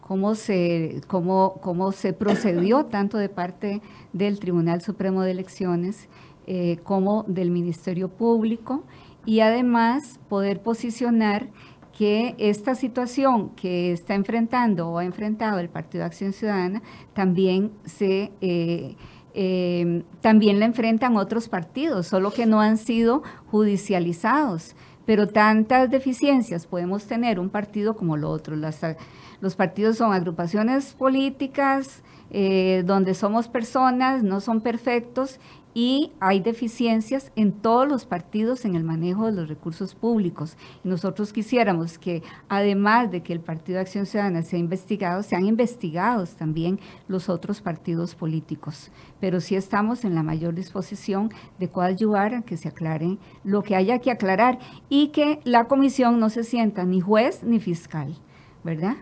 [0.00, 3.82] cómo se, cómo, cómo se procedió tanto de parte
[4.12, 6.08] del Tribunal Supremo de Elecciones
[6.46, 8.84] eh, como del Ministerio Público
[9.26, 11.48] y además poder posicionar
[12.00, 16.80] que esta situación que está enfrentando o ha enfrentado el Partido de Acción Ciudadana
[17.12, 18.32] también se...
[18.40, 18.96] Eh,
[19.34, 24.76] eh, también la enfrentan otros partidos, solo que no han sido judicializados.
[25.04, 28.56] Pero tantas deficiencias podemos tener un partido como lo otro.
[28.56, 35.38] los partidos son agrupaciones políticas eh, donde somos personas, no son perfectos
[35.74, 40.56] y hay deficiencias en todos los partidos en el manejo de los recursos públicos.
[40.84, 46.34] Nosotros quisiéramos que, además de que el Partido de Acción Ciudadana sea investigado, sean investigados
[46.34, 48.90] también los otros partidos políticos.
[49.20, 53.76] Pero sí estamos en la mayor disposición de coadyuvar a que se aclare lo que
[53.76, 54.58] haya que aclarar
[54.88, 58.16] y que la comisión no se sienta ni juez ni fiscal,
[58.64, 58.96] ¿verdad?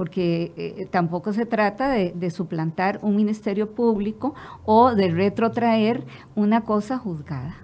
[0.00, 4.34] Porque eh, tampoco se trata de, suplantar un ministerio público
[4.64, 7.54] o de retrotraer una cosa juzgada.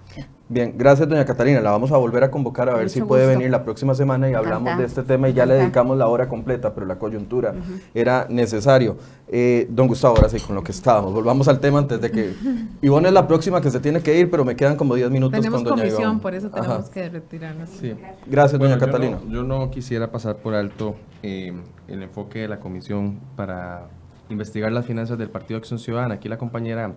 [0.49, 1.59] Bien, gracias doña Catalina.
[1.59, 4.33] La vamos a volver a convocar a ver si puede venir la próxima semana y
[4.33, 7.53] hablamos de este tema y ya le dedicamos la hora completa, pero la coyuntura
[7.93, 8.95] era necesario.
[9.27, 12.33] Eh, don Gustavo, ahora sí, con lo que estábamos, volvamos al tema antes de que...
[12.81, 15.45] Ivonne es la próxima que se tiene que ir, pero me quedan como 10 minutos
[15.47, 17.69] con doña comisión, por eso tenemos que retirarnos.
[17.69, 17.93] Sí.
[18.25, 19.19] Gracias, doña Catalina.
[19.29, 21.53] Yo no, quisiera pasar por alto eh,
[21.89, 23.87] el enfoque de la comisión para
[24.29, 26.15] investigar las finanzas del Partido Acción Ciudadana.
[26.15, 26.93] Aquí la compañera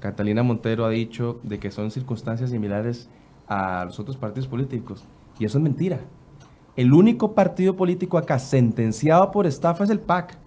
[0.00, 3.08] Catalina Montero ha dicho de que son circunstancias similares
[3.46, 5.04] a los otros partidos políticos.
[5.38, 6.00] Y eso es mentira.
[6.76, 10.38] El único partido político acá sentenciado por estafa es el PAC.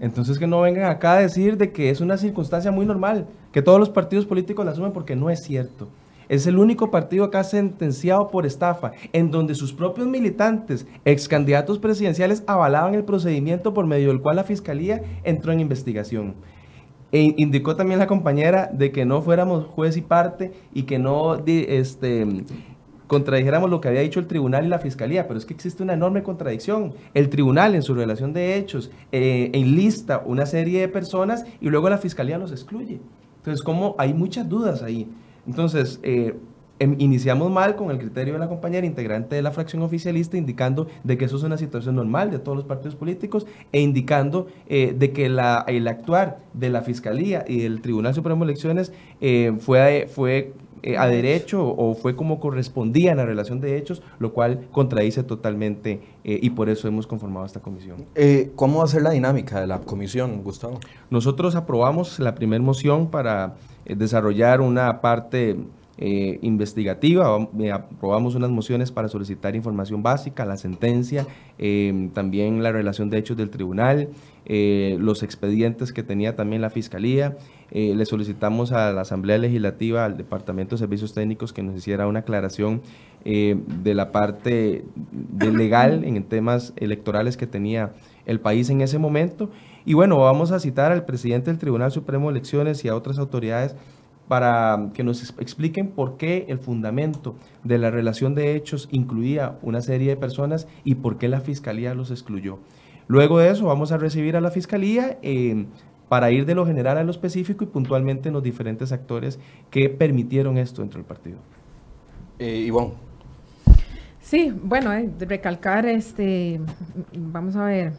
[0.00, 3.62] Entonces que no vengan acá a decir de que es una circunstancia muy normal, que
[3.62, 5.88] todos los partidos políticos la asumen porque no es cierto.
[6.28, 11.78] Es el único partido acá sentenciado por estafa, en donde sus propios militantes, ex candidatos
[11.78, 16.34] presidenciales, avalaban el procedimiento por medio del cual la fiscalía entró en investigación.
[17.14, 21.40] E indicó también la compañera de que no fuéramos juez y parte y que no
[21.46, 22.26] este,
[23.06, 25.92] contradijéramos lo que había dicho el tribunal y la fiscalía, pero es que existe una
[25.92, 26.92] enorme contradicción.
[27.14, 31.88] El tribunal en su relación de hechos eh, enlista una serie de personas y luego
[31.88, 33.00] la fiscalía los excluye.
[33.36, 35.08] Entonces, como hay muchas dudas ahí.
[35.46, 36.34] Entonces, eh,
[36.80, 41.16] iniciamos mal con el criterio de la compañera integrante de la fracción oficialista indicando de
[41.16, 45.12] que eso es una situación normal de todos los partidos políticos e indicando eh, de
[45.12, 50.08] que la, el actuar de la Fiscalía y del Tribunal Supremo de Elecciones eh, fue,
[50.12, 50.52] fue
[50.82, 55.22] eh, a derecho o fue como correspondía en la relación de hechos, lo cual contradice
[55.22, 57.98] totalmente y por eso hemos conformado esta comisión.
[58.56, 60.80] ¿Cómo va a ser la dinámica de la comisión, Gustavo?
[61.10, 65.56] Nosotros aprobamos la primera moción para desarrollar una parte
[65.96, 71.24] eh, investigativa, eh, aprobamos unas mociones para solicitar información básica, la sentencia,
[71.56, 74.08] em, también la relación de hechos del tribunal,
[74.44, 77.36] eh, los expedientes que tenía también la Fiscalía.
[77.72, 82.20] le solicitamos a la Asamblea Legislativa, al Departamento de Servicios Técnicos, que nos hiciera una
[82.20, 82.82] aclaración
[83.24, 87.92] de la parte de legal en temas electorales que tenía
[88.26, 89.50] el país en ese momento.
[89.84, 93.18] Y bueno, vamos a citar al presidente del Tribunal Supremo de Elecciones y a otras
[93.18, 93.74] autoridades
[94.28, 99.82] para que nos expliquen por qué el fundamento de la relación de hechos incluía una
[99.82, 102.58] serie de personas y por qué la fiscalía los excluyó.
[103.06, 105.66] Luego de eso vamos a recibir a la fiscalía eh,
[106.08, 109.38] para ir de lo general a lo específico y puntualmente en los diferentes actores
[109.70, 111.38] que permitieron esto dentro del partido.
[112.38, 112.92] Eh, Ivonne.
[114.20, 116.60] Sí, bueno, eh, recalcar, este,
[117.14, 117.92] vamos a ver,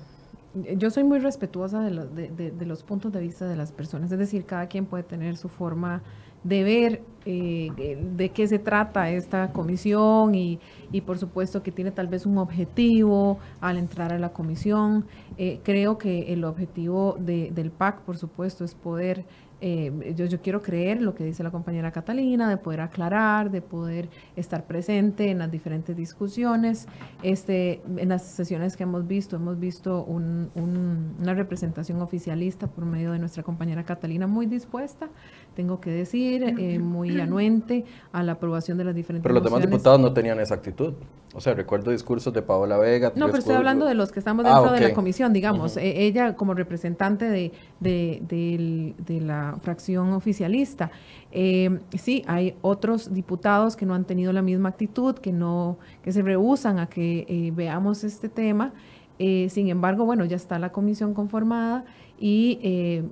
[0.78, 4.68] yo soy muy respetuosa de, los puntos de vista de las personas, es decir, cada
[4.68, 6.02] quien puede tener su forma
[6.44, 10.60] de ver eh, de qué se trata esta comisión y,
[11.06, 15.06] por supuesto que tiene tal vez un objetivo al entrar a la comisión.
[15.38, 19.26] Eh, creo que el objetivo del PAC, por supuesto, es poder
[19.62, 23.62] eh, yo, yo, quiero creer lo que dice la compañera Catalina, de poder aclarar, de
[23.62, 26.88] poder estar presente en las diferentes discusiones.
[27.24, 33.20] Este, en las sesiones que hemos visto, hemos visto una representación oficialista por medio de
[33.20, 35.10] nuestra compañera Catalina muy dispuesta,
[35.56, 39.62] tengo que decir, eh, muy anuente a la aprobación de las diferentes Pero los demás
[39.62, 40.94] diputados no tenían esa actitud.
[41.34, 43.12] O sea, recuerdo discursos de Paola Vega.
[43.16, 45.76] No, pero estoy hablando de los que estamos ah, dentro de la comisión, digamos.
[45.76, 47.52] E, ella como representante de,
[47.82, 50.92] de, la fracción oficialista.
[51.34, 56.14] Eh, sí, hay otros diputados que no han tenido la misma actitud, que no, que
[56.14, 58.72] se rehusan a que eh, veamos este tema.
[59.20, 61.84] Eh, sin embargo, bueno, ya está la comisión conformada
[62.18, 63.04] y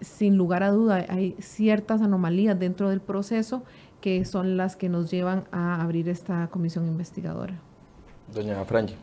[0.00, 3.62] sin lugar a duda hay ciertas anomalías dentro del proceso
[4.00, 7.60] que son las que nos llevan a abrir esta comisión investigadora.
[8.32, 8.96] Doña Franji.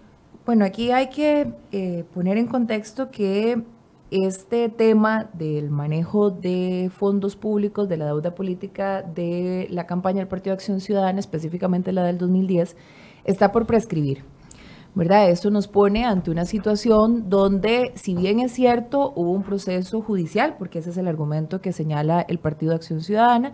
[0.45, 3.61] Bueno, aquí hay que eh, poner en contexto que
[4.09, 10.29] este tema del manejo de fondos públicos, de la deuda política de la campaña del
[10.29, 12.77] Partido de Acción Ciudadana, específicamente la del 2010,
[13.25, 14.23] está por prescribir.
[14.97, 15.29] ¿Verdad?
[15.29, 20.55] Esto nos pone ante una situación donde, si bien es cierto, hubo un proceso judicial,
[20.57, 23.53] porque ese es el argumento que señala el Partido de Acción Ciudadana,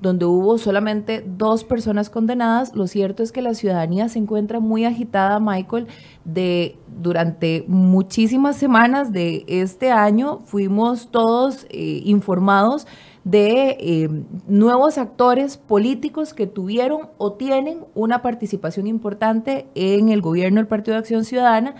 [0.00, 2.74] donde hubo solamente dos personas condenadas.
[2.74, 5.88] Lo cierto es que la ciudadanía se encuentra muy agitada, Michael,
[6.24, 12.86] de durante muchísimas semanas de este año fuimos todos eh, informados
[13.24, 14.08] de eh,
[14.46, 20.94] nuevos actores políticos que tuvieron o tienen una participación importante en el gobierno del Partido
[20.94, 21.74] de Acción Ciudadana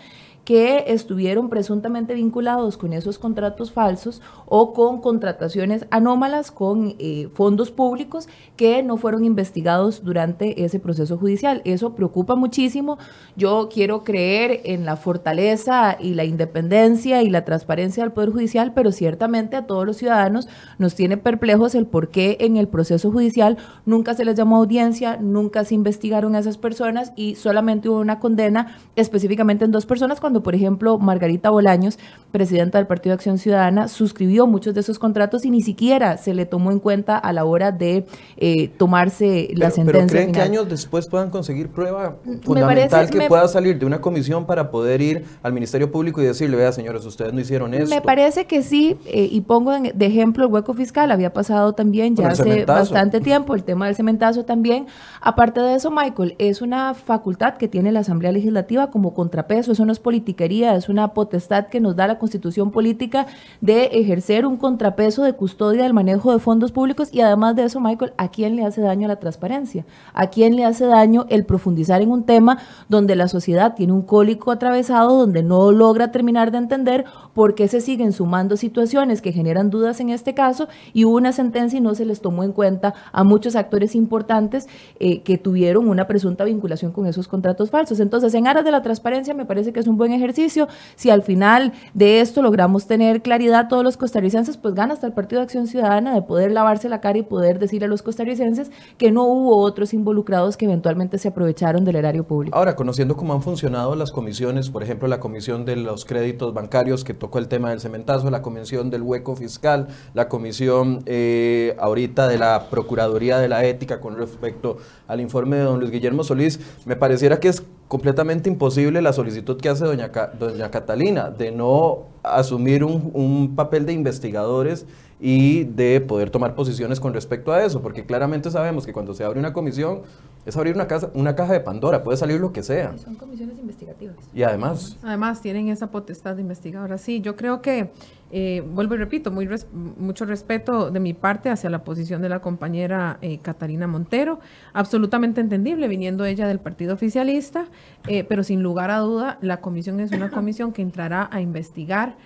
[0.48, 7.70] que estuvieron presuntamente vinculados con esos contratos falsos o con contrataciones anómalas con eh, fondos
[7.70, 11.60] públicos que no fueron investigados durante ese proceso judicial.
[11.66, 12.96] Eso preocupa muchísimo.
[13.36, 18.72] Yo quiero creer en la fortaleza y la independencia y la transparencia del Poder Judicial,
[18.72, 23.12] pero ciertamente a todos los ciudadanos nos tiene perplejos el por qué en el proceso
[23.12, 28.00] judicial nunca se les llamó audiencia, nunca se investigaron a esas personas y solamente hubo
[28.00, 31.98] una condena específicamente en dos personas cuando por ejemplo, Margarita Bolaños,
[32.30, 36.34] presidenta del Partido de Acción Ciudadana, suscribió muchos de esos contratos y ni siquiera se
[36.34, 38.04] le tomó en cuenta a la hora de
[38.36, 39.92] eh, tomarse la sentencia.
[39.92, 44.46] ¿Pero creen que años después puedan conseguir prueba fundamental que pueda salir de una comisión
[44.46, 47.88] para poder ir al Ministerio Público y decirle, vea, señores, ustedes no hicieron eso?
[47.88, 52.14] Me parece que sí, eh, y pongo de ejemplo el hueco fiscal, había pasado también
[52.14, 54.86] ya hace bastante tiempo, el tema del cementazo también.
[55.20, 59.84] Aparte de eso, Michael, es una facultad que tiene la Asamblea Legislativa como contrapeso, eso
[59.84, 63.26] no es política es una potestad que nos da la constitución política
[63.60, 67.80] de ejercer un contrapeso de custodia del manejo de fondos públicos y además de eso,
[67.80, 69.86] Michael, ¿a quién le hace daño la transparencia?
[70.12, 72.58] ¿A quién le hace daño el profundizar en un tema
[72.88, 77.04] donde la sociedad tiene un cólico atravesado, donde no logra terminar de entender
[77.34, 81.32] por qué se siguen sumando situaciones que generan dudas en este caso y hubo una
[81.32, 84.68] sentencia y no se les tomó en cuenta a muchos actores importantes
[85.00, 88.00] eh, que tuvieron una presunta vinculación con esos contratos falsos?
[88.00, 90.68] Entonces, en aras de la transparencia, me parece que es un buen ejercicio ejercicio.
[90.96, 95.12] Si al final de esto logramos tener claridad todos los costarricenses, pues gana hasta el
[95.12, 98.70] Partido de Acción Ciudadana de poder lavarse la cara y poder decir a los costarricenses
[98.98, 102.56] que no hubo otros involucrados que eventualmente se aprovecharon del erario público.
[102.56, 107.04] Ahora, conociendo cómo han funcionado las comisiones, por ejemplo, la comisión de los créditos bancarios
[107.04, 112.28] que tocó el tema del cementazo, la comisión del hueco fiscal, la comisión eh, ahorita
[112.28, 116.60] de la Procuraduría de la Ética con respecto al informe de don Luis Guillermo Solís,
[116.84, 122.04] me pareciera que es completamente imposible la solicitud que hace doña, doña Catalina de no
[122.22, 124.86] asumir un, un, papel de investigadores
[125.20, 129.24] y de poder tomar posiciones con respecto a eso, porque claramente sabemos que cuando se
[129.24, 130.02] abre una comisión
[130.46, 132.96] es abrir una, casa, una caja de Pandora, puede salir lo que sea.
[132.98, 134.16] Son comisiones investigativas.
[134.32, 134.96] Y además...
[135.02, 136.98] Además tienen esa potestad de investigadora.
[136.98, 137.90] Sí, yo creo que,
[138.30, 142.40] eh, vuelvo y repito, muy mucho respeto de mi parte hacia la posición de la
[142.40, 143.40] compañera eh,
[143.86, 144.40] Montero,
[144.72, 147.66] absolutamente entendible, viniendo ella del partido oficialista,
[148.06, 152.16] eh, pero sin lugar a duda, la comisión es una comisión que entrará a investigar.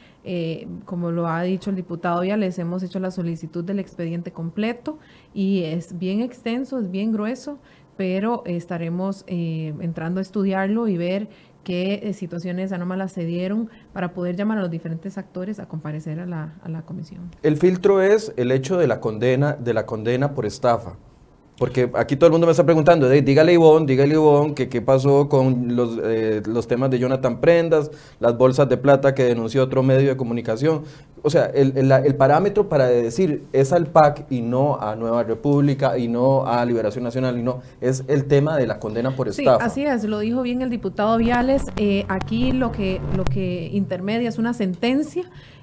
[0.84, 5.00] Como lo ha dicho el diputado, ya les hemos hecho la solicitud del expediente completo
[5.34, 7.58] y es bien extenso, es bien grueso
[7.96, 11.28] pero estaremos eh, entrando a estudiarlo y ver
[11.64, 16.20] qué eh, situaciones anómalas se dieron para poder llamar a los diferentes actores a comparecer
[16.20, 17.30] a la, a la comisión.
[17.42, 20.96] El filtro es el hecho de la condena, de la condena por estafa.
[21.58, 25.28] Porque aquí todo el mundo me está preguntando, dígale Ivonne, dígale Ivonne, que qué pasó
[25.28, 27.90] con los, eh, los temas de Jonathan Prendas,
[28.20, 30.82] las bolsas de plata que denunció otro medio de comunicación.
[31.24, 35.22] o sea, el, el- el parámetro para decir es al PAC y no a Nueva
[35.22, 39.32] República y no a Liberación Nacional y no, es el tema de la condena por
[39.32, 39.64] Sí, estafa.
[39.64, 41.62] así es, lo dijo bien el diputado Viales.
[41.76, 45.22] Eh, aquí lo que, lo que intermedia es una sentencia.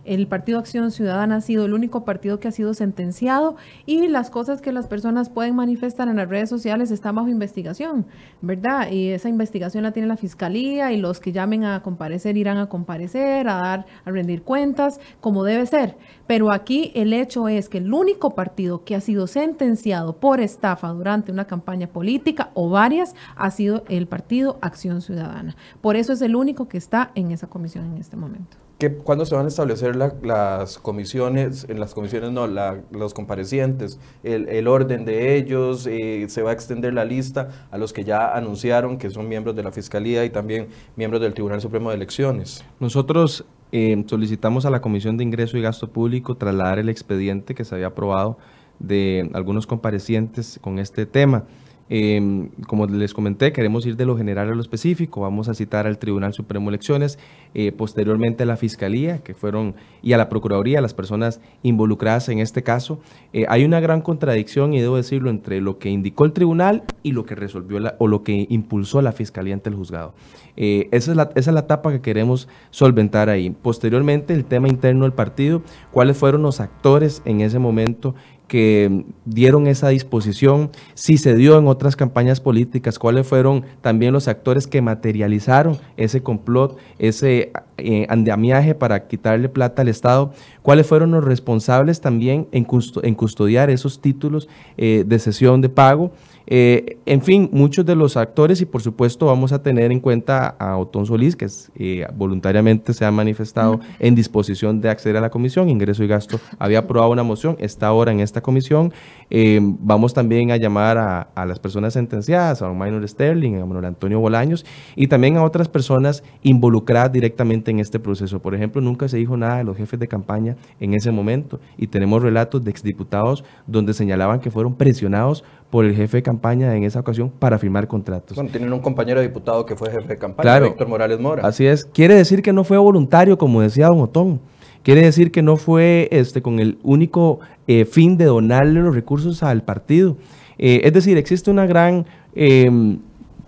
[0.10, 4.32] El Partido Acción Ciudadana ha sido el único partido que ha sido sentenciado y las
[4.32, 8.08] cosas que las personas pueden manifestar en las redes sociales están bajo investigación,
[8.42, 8.90] ¿verdad?
[8.90, 12.70] Y esa investigación la tiene la Fiscalía y los que llamen a comparecer irán a
[12.70, 15.96] comparecer, a dar, a rendir cuentas, como debe ser.
[16.26, 20.88] Pero aquí el hecho es que el único partido que ha sido sentenciado por estafa
[20.88, 25.56] durante una campaña política o varias ha sido el Partido Acción Ciudadana.
[25.82, 28.69] Por eso es el único que está en esa comisión en este momento.
[28.80, 33.14] ¿Qué- ¿Cuándo se van a establecer la- las comisiones, en las comisiones no, la- los
[33.14, 37.92] comparecientes, el, el orden de ellos, eh, se va a extender la lista a los
[37.92, 41.90] que ya anunciaron que son miembros de la Fiscalía y también miembros del Tribunal Supremo
[41.90, 42.64] de Elecciones?
[42.80, 47.66] Nosotros eh, solicitamos a la Comisión de Ingreso y Gasto Público trasladar el expediente que
[47.66, 48.38] se había aprobado
[48.80, 51.44] de algunos comparecientes con este tema.
[51.90, 55.22] Eh, como les comenté, queremos ir de lo general a lo específico.
[55.22, 57.18] Vamos a citar al Tribunal Supremo Elecciones,
[57.56, 59.74] eh, posteriormente a la Fiscalía, que fueron,
[60.04, 63.00] y a la Procuraduría, las personas involucradas en este caso.
[63.34, 67.12] Eh, hay una gran contradicción, y debo decirlo, entre lo que indicó el tribunal y
[67.14, 70.14] lo que resolvió la- o lo que impulsó la Fiscalía ante el juzgado.
[70.58, 73.50] Eh, esa, es la, esa es la etapa que queremos solventar ahí.
[73.50, 78.14] Posteriormente, el tema interno del partido, cuáles fueron los actores en ese momento
[78.50, 84.28] que dieron esa disposición, si se dio en otras campañas políticas, cuáles fueron también los
[84.28, 91.12] actores que materializaron ese complot, ese eh, andamiaje para quitarle plata al Estado, cuáles fueron
[91.12, 96.12] los responsables también en, custo- en custodiar esos títulos eh, de sesión de pago.
[96.52, 100.48] Eh, en fin, muchos de los actores y por supuesto vamos a tener en cuenta
[100.48, 105.22] a Otón Solís, que es, eh, voluntariamente se ha manifestado en disposición de acceder a
[105.22, 108.92] la comisión, ingreso y gasto, había aprobado una moción, está ahora en esta comisión.
[109.30, 113.66] Eh, vamos también a llamar a, a las personas sentenciadas, a don Minor Sterling, a
[113.68, 118.42] Manuel Antonio Bolaños y también a otras personas involucradas directamente en este proceso.
[118.42, 121.86] Por ejemplo, nunca se dijo nada de los jefes de campaña en ese momento y
[121.86, 126.84] tenemos relatos de exdiputados donde señalaban que fueron presionados por el jefe de campaña en
[126.84, 128.36] esa ocasión para firmar contratos.
[128.36, 130.66] Bueno, tienen un compañero diputado que fue jefe de campaña, Claro.
[130.68, 131.46] Víctor Morales Mora.
[131.48, 131.86] Así es.
[131.86, 134.40] Quiere decir que no fue voluntario, como decía Don Otón.
[134.84, 139.44] Quiere decir que no fue este, con el único eh, fin de donarle los recursos
[139.44, 140.16] al partido.
[140.58, 142.98] Eh, es decir, existe una gran eh,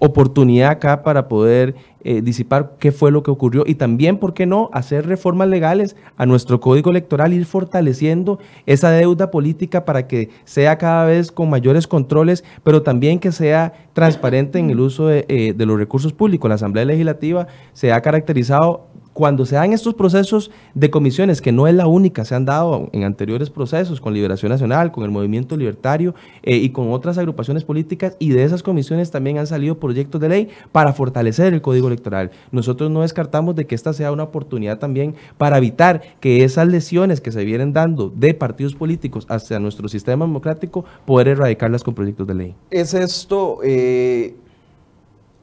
[0.03, 4.47] oportunidad acá para poder eh, disipar qué fue lo que ocurrió y también, ¿por qué
[4.47, 10.29] no?, hacer reformas legales a nuestro código electoral, ir fortaleciendo esa deuda política para que
[10.43, 15.25] sea cada vez con mayores controles, pero también que sea transparente en el uso de,
[15.29, 16.49] eh, de los recursos públicos.
[16.49, 18.87] La Asamblea Legislativa se ha caracterizado
[19.21, 22.89] cuando se dan estos procesos de comisiones, que no es la única, se han dado
[22.91, 27.63] en anteriores procesos con Liberación Nacional, con el Movimiento Libertario eh, y con otras agrupaciones
[27.63, 31.85] políticas, y de esas comisiones también han salido proyectos de ley para fortalecer el Código
[31.85, 32.31] Electoral.
[32.51, 37.21] Nosotros no descartamos de que esta sea una oportunidad también para evitar que esas lesiones
[37.21, 42.25] que se vienen dando de partidos políticos hacia nuestro sistema democrático, poder erradicarlas con proyectos
[42.25, 42.55] de ley.
[42.71, 44.33] ¿Es esto eh,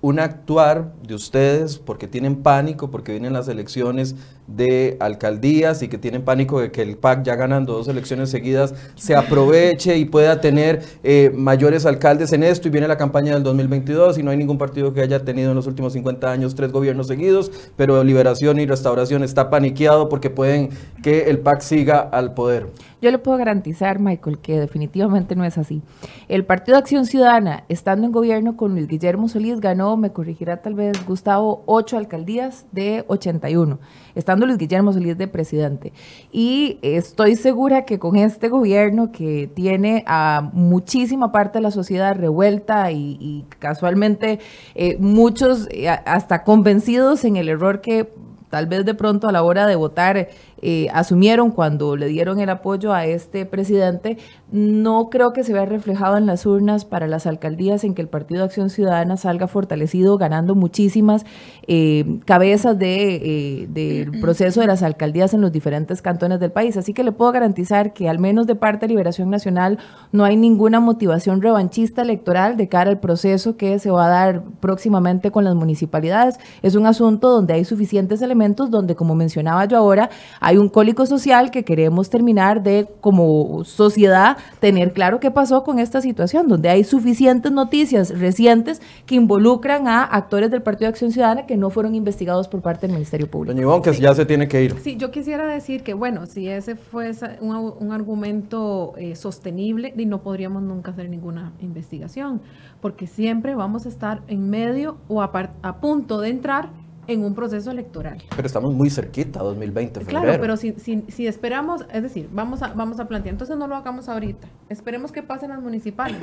[0.01, 4.15] un actuar de ustedes porque tienen pánico, porque vienen las elecciones
[4.49, 8.75] de alcaldías y que tienen pánico de que el PAC ya ganando dos elecciones seguidas
[8.97, 13.43] se aproveche y pueda tener eh, mayores alcaldes en esto y viene la campaña del
[13.43, 16.73] 2022 y no hay ningún partido que haya tenido en los últimos 50 años tres
[16.73, 20.71] gobiernos seguidos, pero Liberación y Restauración está paniqueado porque pueden
[21.03, 22.67] que el PAC siga al poder?
[23.01, 25.83] Yo le puedo garantizar, Michael, que definitivamente no es así.
[26.29, 30.75] El Partido Acción Ciudadana, estando en gobierno con Luis Guillermo Solís, ganó, me corregirá tal
[30.75, 33.79] vez Gustavo, ocho alcaldías de 81,
[34.17, 35.93] estando Luis Guillermo Solís de presidente.
[36.33, 42.17] Y estoy segura que con este gobierno que tiene a muchísima parte de la sociedad
[42.17, 44.39] revuelta y, casualmente
[44.75, 48.13] eh, muchos eh, hasta convencidos en el error que
[48.51, 50.29] tal vez de pronto a la hora de votar
[50.63, 54.19] eh, asumieron cuando le dieron el apoyo a este presidente,
[54.51, 58.09] no creo que se vea reflejado en las urnas para las alcaldías en que el
[58.09, 61.27] Partido de Acción Ciudadana salga fortalecido, ganando muchísimas
[61.67, 66.77] eh, cabezas de, eh, del proceso de las alcaldías en los diferentes cantones del país.
[66.77, 69.79] Así que le puedo garantizar que al menos de parte de Liberación Nacional
[70.13, 74.43] no hay ninguna motivación revanchista electoral de cara al proceso que se va a dar
[74.61, 76.39] próximamente con las municipalidades.
[76.63, 80.11] Es un asunto donde hay suficientes elementos, donde, como mencionaba yo ahora,
[80.49, 85.79] hay un cólico social que queremos terminar de, como sociedad, tener claro qué pasó con
[85.79, 91.13] esta situación, donde hay suficientes noticias recientes que involucran a actores del Partido de Acción
[91.13, 93.53] Ciudadana que no fueron investigados por parte del Ministerio Público.
[93.53, 94.75] Doña Ivonne, que ya se tiene que ir.
[94.81, 100.23] Sí, yo quisiera decir que, bueno, si ese fue un, un argumento eh, sostenible, no
[100.23, 102.41] podríamos nunca hacer ninguna investigación,
[102.81, 105.31] porque siempre vamos a estar en medio o a,
[105.63, 106.71] a punto de entrar
[107.09, 108.23] en un proceso electoral.
[108.37, 110.21] Pero estamos muy cerquita, 2020, febrero.
[110.21, 110.75] Claro, pero si,
[111.09, 115.11] si, esperamos, es decir, vamos a, vamos a plantear, entonces no lo hagamos ahorita, esperemos
[115.11, 116.21] que pasen las municipales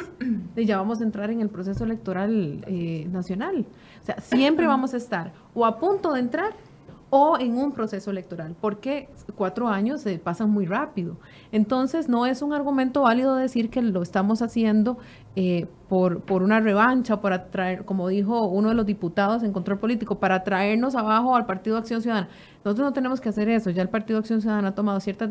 [0.55, 3.65] y ya vamos a entrar en el proceso electoral eh, nacional.
[4.01, 6.53] O sea, siempre vamos a estar o a punto de entrar
[7.09, 11.17] o en un proceso electoral, porque cuatro años se pasan muy rápido.
[11.51, 14.97] Entonces, no es un argumento válido decir que lo estamos haciendo
[15.35, 19.79] eh, por, por una revancha, por atraer, como dijo uno de los diputados en control
[19.79, 22.29] político, para traernos abajo al Partido Acción Ciudadana.
[22.65, 23.69] Nosotros no tenemos que hacer eso.
[23.69, 25.29] Ya el Partido Acción Ciudadana ha tomado ciertas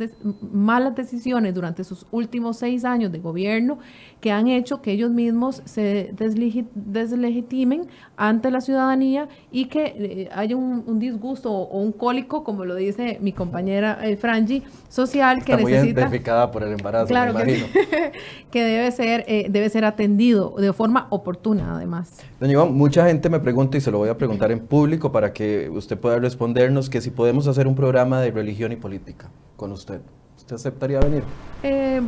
[0.53, 3.81] malas decisiones durante sus últimos seis años de gobierno
[4.21, 10.55] que han hecho que ellos mismos se deslegitimen ante la ciudadanía y que eh, haya
[10.55, 15.65] un, disgusto o, un cólico, como lo dice mi compañera eh, Frangi, social que Está
[15.65, 16.04] necesita...
[16.53, 17.35] Por el embarazo, claro.
[17.35, 18.13] Que,
[18.51, 22.21] que debe ser, eh, debe ser atendido de forma oportuna, además.
[22.41, 25.33] Doña Iván, mucha gente me pregunta y se lo voy a preguntar en público para
[25.33, 29.73] que usted pueda respondernos que si podemos hacer un programa de religión y política con
[29.73, 30.01] usted.
[30.37, 31.23] ¿Usted aceptaría venir?
[31.63, 32.03] Eh,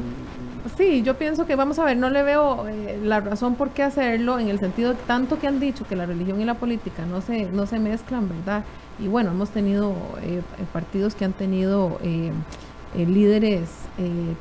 [0.77, 3.83] sí, yo pienso que vamos a ver, no le veo eh, la razón por qué
[3.83, 7.23] hacerlo en el sentido tanto que han dicho que la religión y la política no
[7.23, 8.65] se, no se mezclan, ¿verdad?
[8.99, 10.43] Y bueno, hemos tenido eh,
[10.73, 11.99] partidos que han tenido
[12.97, 13.69] líderes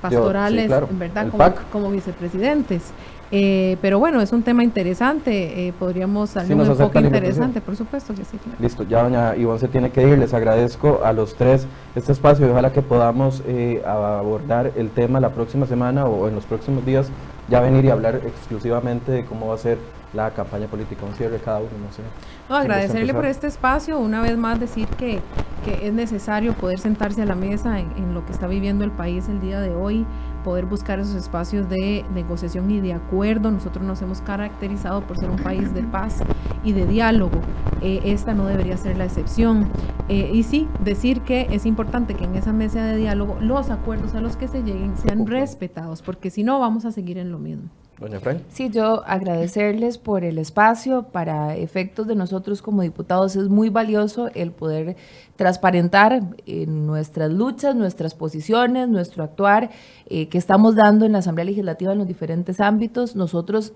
[0.02, 1.30] pastorales, ¿verdad?
[1.30, 2.92] Como, como, vicepresidentes.
[3.32, 8.14] Eh, pero bueno, es un tema interesante, eh, podríamos darle un enfoque interesante, por supuesto
[8.14, 8.38] que sí.
[8.60, 12.46] Listo, ya doña Ivonne se tiene que ir, les agradezco a los tres este espacio
[12.46, 16.86] y ojalá que podamos eh, abordar el tema la próxima semana o en los próximos
[16.86, 17.10] días,
[17.50, 19.80] ya venir y hablar exclusivamente de cómo va a ser
[20.16, 22.02] la campaña política, un cierre cada uno, no sé.
[22.50, 25.20] No, agradecerle por este espacio, una vez más decir que,
[25.66, 29.28] que es necesario poder sentarse a la mesa en, lo que está viviendo el país
[29.28, 30.06] el día de hoy,
[30.44, 33.52] poder buscar esos espacios de negociación y de acuerdo.
[33.52, 36.22] Nosotros nos hemos caracterizado por ser un país de paz
[36.64, 37.42] y de diálogo.
[37.82, 39.68] Eh, esta no debería ser la excepción.
[40.08, 44.16] Eh, y sí, decir que es importante que en esa mesa de diálogo los acuerdos
[44.16, 47.40] a los que se lleguen sean respetados, porque si no vamos a seguir en lo
[47.40, 47.70] mismo.
[48.00, 48.20] Doña.
[48.50, 51.04] Sí, yo agradecerles por el espacio.
[51.04, 54.98] Para efectos de nosotros como diputados es muy valioso el poder
[55.38, 59.70] transparentar en nuestras luchas, nuestras posiciones, nuestro actuar
[60.08, 63.16] eh, que estamos dando en la Asamblea Legislativa en los diferentes ámbitos.
[63.16, 63.72] Nosotros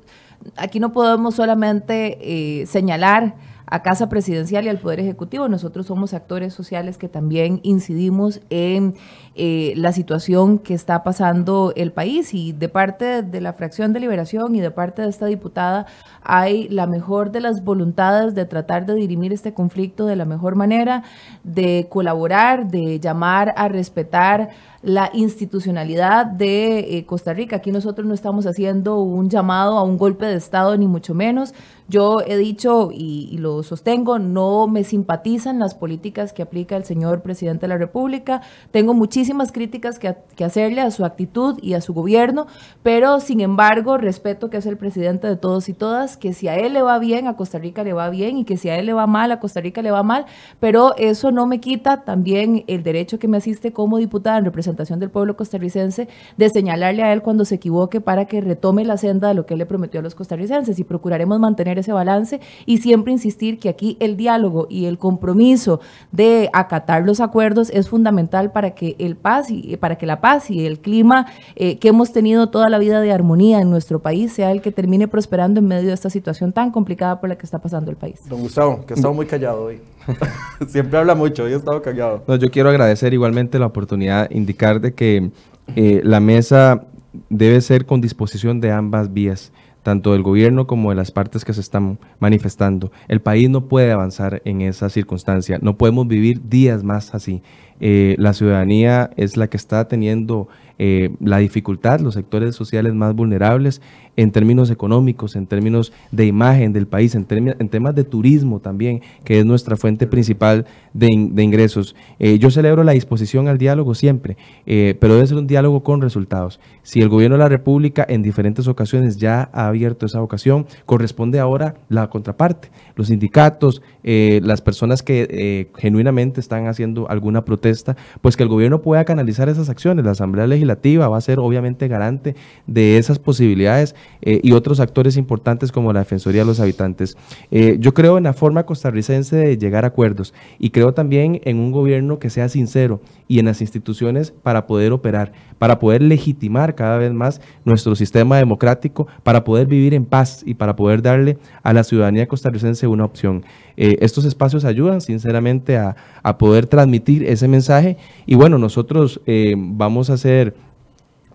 [0.57, 3.35] aquí no podemos solamente eh, señalar
[3.69, 5.47] a Casa Presidencial y al Poder Ejecutivo.
[5.47, 8.95] Nosotros somos actores sociales que también incidimos en
[9.35, 13.99] eh, la situación que está pasando el país y de parte de la fracción de
[13.99, 15.85] liberación y de parte de esta diputada
[16.23, 20.55] hay la mejor de las voluntades de tratar de dirimir este conflicto de la mejor
[20.55, 21.03] manera,
[21.43, 24.49] de colaborar, de llamar a respetar
[24.81, 27.57] la institucionalidad de eh, Costa Rica.
[27.57, 31.53] Aquí nosotros no estamos haciendo un llamado a un golpe de Estado, ni mucho menos.
[31.89, 37.23] Yo he dicho y, lo sostengo, no me simpatizan las políticas que aplica el señor
[37.23, 38.41] presidente de la República.
[38.69, 42.45] Tengo muchísimas críticas que, que hacerle a su actitud y a su gobierno,
[42.83, 46.57] pero sin embargo respeto que es el presidente de todos y todas, que si a
[46.57, 48.85] él le va bien, a Costa Rica le va bien y que si a él
[48.85, 50.27] le va mal, a Costa Rica le va mal,
[50.59, 54.68] pero eso no me quita también el derecho que me asiste como diputada en representación
[54.75, 56.07] del pueblo costarricense
[56.37, 59.53] de señalarle a él cuando se equivoque para que retome la senda de lo que
[59.53, 63.69] él le prometió a los costarricenses y procuraremos mantener ese balance y siempre insistir que
[63.69, 65.79] aquí el diálogo y el compromiso
[66.11, 70.49] de acatar los acuerdos es fundamental para que el paz y para que la paz
[70.49, 74.33] y el clima eh, que hemos tenido toda la vida de armonía en nuestro país
[74.33, 77.45] sea el que termine prosperando en medio de esta situación tan complicada por la que
[77.45, 78.21] está pasando el país.
[78.27, 79.79] Don Gustavo, que ha estado muy callado hoy.
[80.67, 82.23] Siempre habla mucho, hoy ha estado callado.
[82.27, 85.31] No, yo quiero agradecer igualmente la oportunidad, indicar de que
[85.75, 86.85] eh, la mesa
[87.29, 89.51] debe ser con disposición de ambas vías
[89.83, 92.91] tanto del gobierno como de las partes que se están manifestando.
[93.07, 97.41] El país no puede avanzar en esa circunstancia, no podemos vivir días más así.
[97.79, 103.15] Eh, la ciudadanía es la que está teniendo eh, la dificultad, los sectores sociales más
[103.15, 103.81] vulnerables.
[104.19, 109.01] En términos económicos, en términos de imagen del país, en, en temas de turismo también,
[109.23, 111.95] que es nuestra fuente principal de, ingresos.
[112.19, 116.01] Eh, yo celebro la disposición al diálogo siempre, eh, pero debe ser un diálogo con
[116.01, 116.59] resultados.
[116.83, 121.39] Si el gobierno de la República en diferentes ocasiones ya ha abierto esa ocasión, corresponde
[121.39, 128.35] ahora la contraparte, los sindicatos, eh, las personas que genuinamente están haciendo alguna protesta, pues
[128.35, 130.03] que el gobierno pueda canalizar esas acciones.
[130.03, 132.35] La Asamblea Legislativa va a ser obviamente garante
[132.67, 137.15] de esas posibilidades y otros actores importantes como la Defensoría de los Habitantes.
[137.51, 141.71] yo creo en la forma costarricense de llegar a acuerdos y creo también en un
[141.71, 146.97] gobierno que sea sincero y en las instituciones para poder operar, para poder legitimar cada
[146.97, 151.73] vez más nuestro sistema democrático, para poder vivir en paz y para poder darle a
[151.73, 153.43] la ciudadanía costarricense una opción.
[153.77, 155.95] Eh, estos espacios ayudan sinceramente a,
[156.37, 160.53] poder transmitir ese mensaje y bueno, nosotros eh, vamos a hacer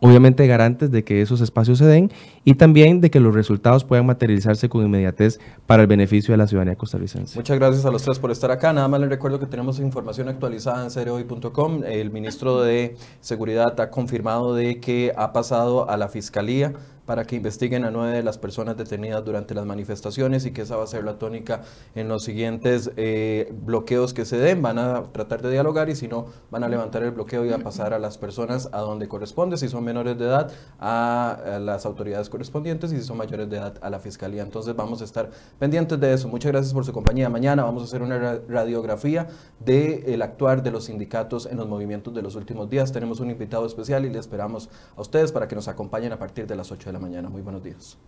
[0.05, 2.13] obviamente garantes de que esos espacios se den
[2.45, 6.47] y también de que los resultados puedan materializarse con inmediatez para el beneficio de la
[6.47, 7.39] ciudadanía costarricense.
[7.39, 8.71] Muchas gracias a los tres por estar acá.
[8.75, 11.85] Nada más les recuerdo que tenemos información actualizada en cereoy.com.
[11.85, 16.75] El ministro de Seguridad ha confirmado de que ha pasado a la Fiscalía
[17.07, 20.77] para que investiguen a nueve de las personas detenidas durante las manifestaciones y que esa
[20.77, 21.63] va a ser la tónica
[21.95, 24.63] en los siguientes eh, bloqueos que se den.
[24.63, 27.59] Van a tratar de dialogar y si no, van a levantar el bloqueo y a
[27.59, 32.29] pasar a las personas a donde corresponde, si son menores de edad, a, las autoridades
[32.29, 34.43] correspondientes y si son mayores de edad, a la fiscalía.
[34.43, 36.29] Entonces vamos a estar pendientes de eso.
[36.29, 37.29] Muchas gracias por su compañía.
[37.29, 39.29] Mañana vamos a hacer una radiografía
[39.61, 42.93] del actuar de los sindicatos en los movimientos de los últimos días.
[42.93, 46.47] Tenemos un invitado especial y le esperamos a ustedes para que nos acompañen a partir
[46.47, 47.29] de las 8 la mañana.
[47.29, 47.99] Muy buenos días.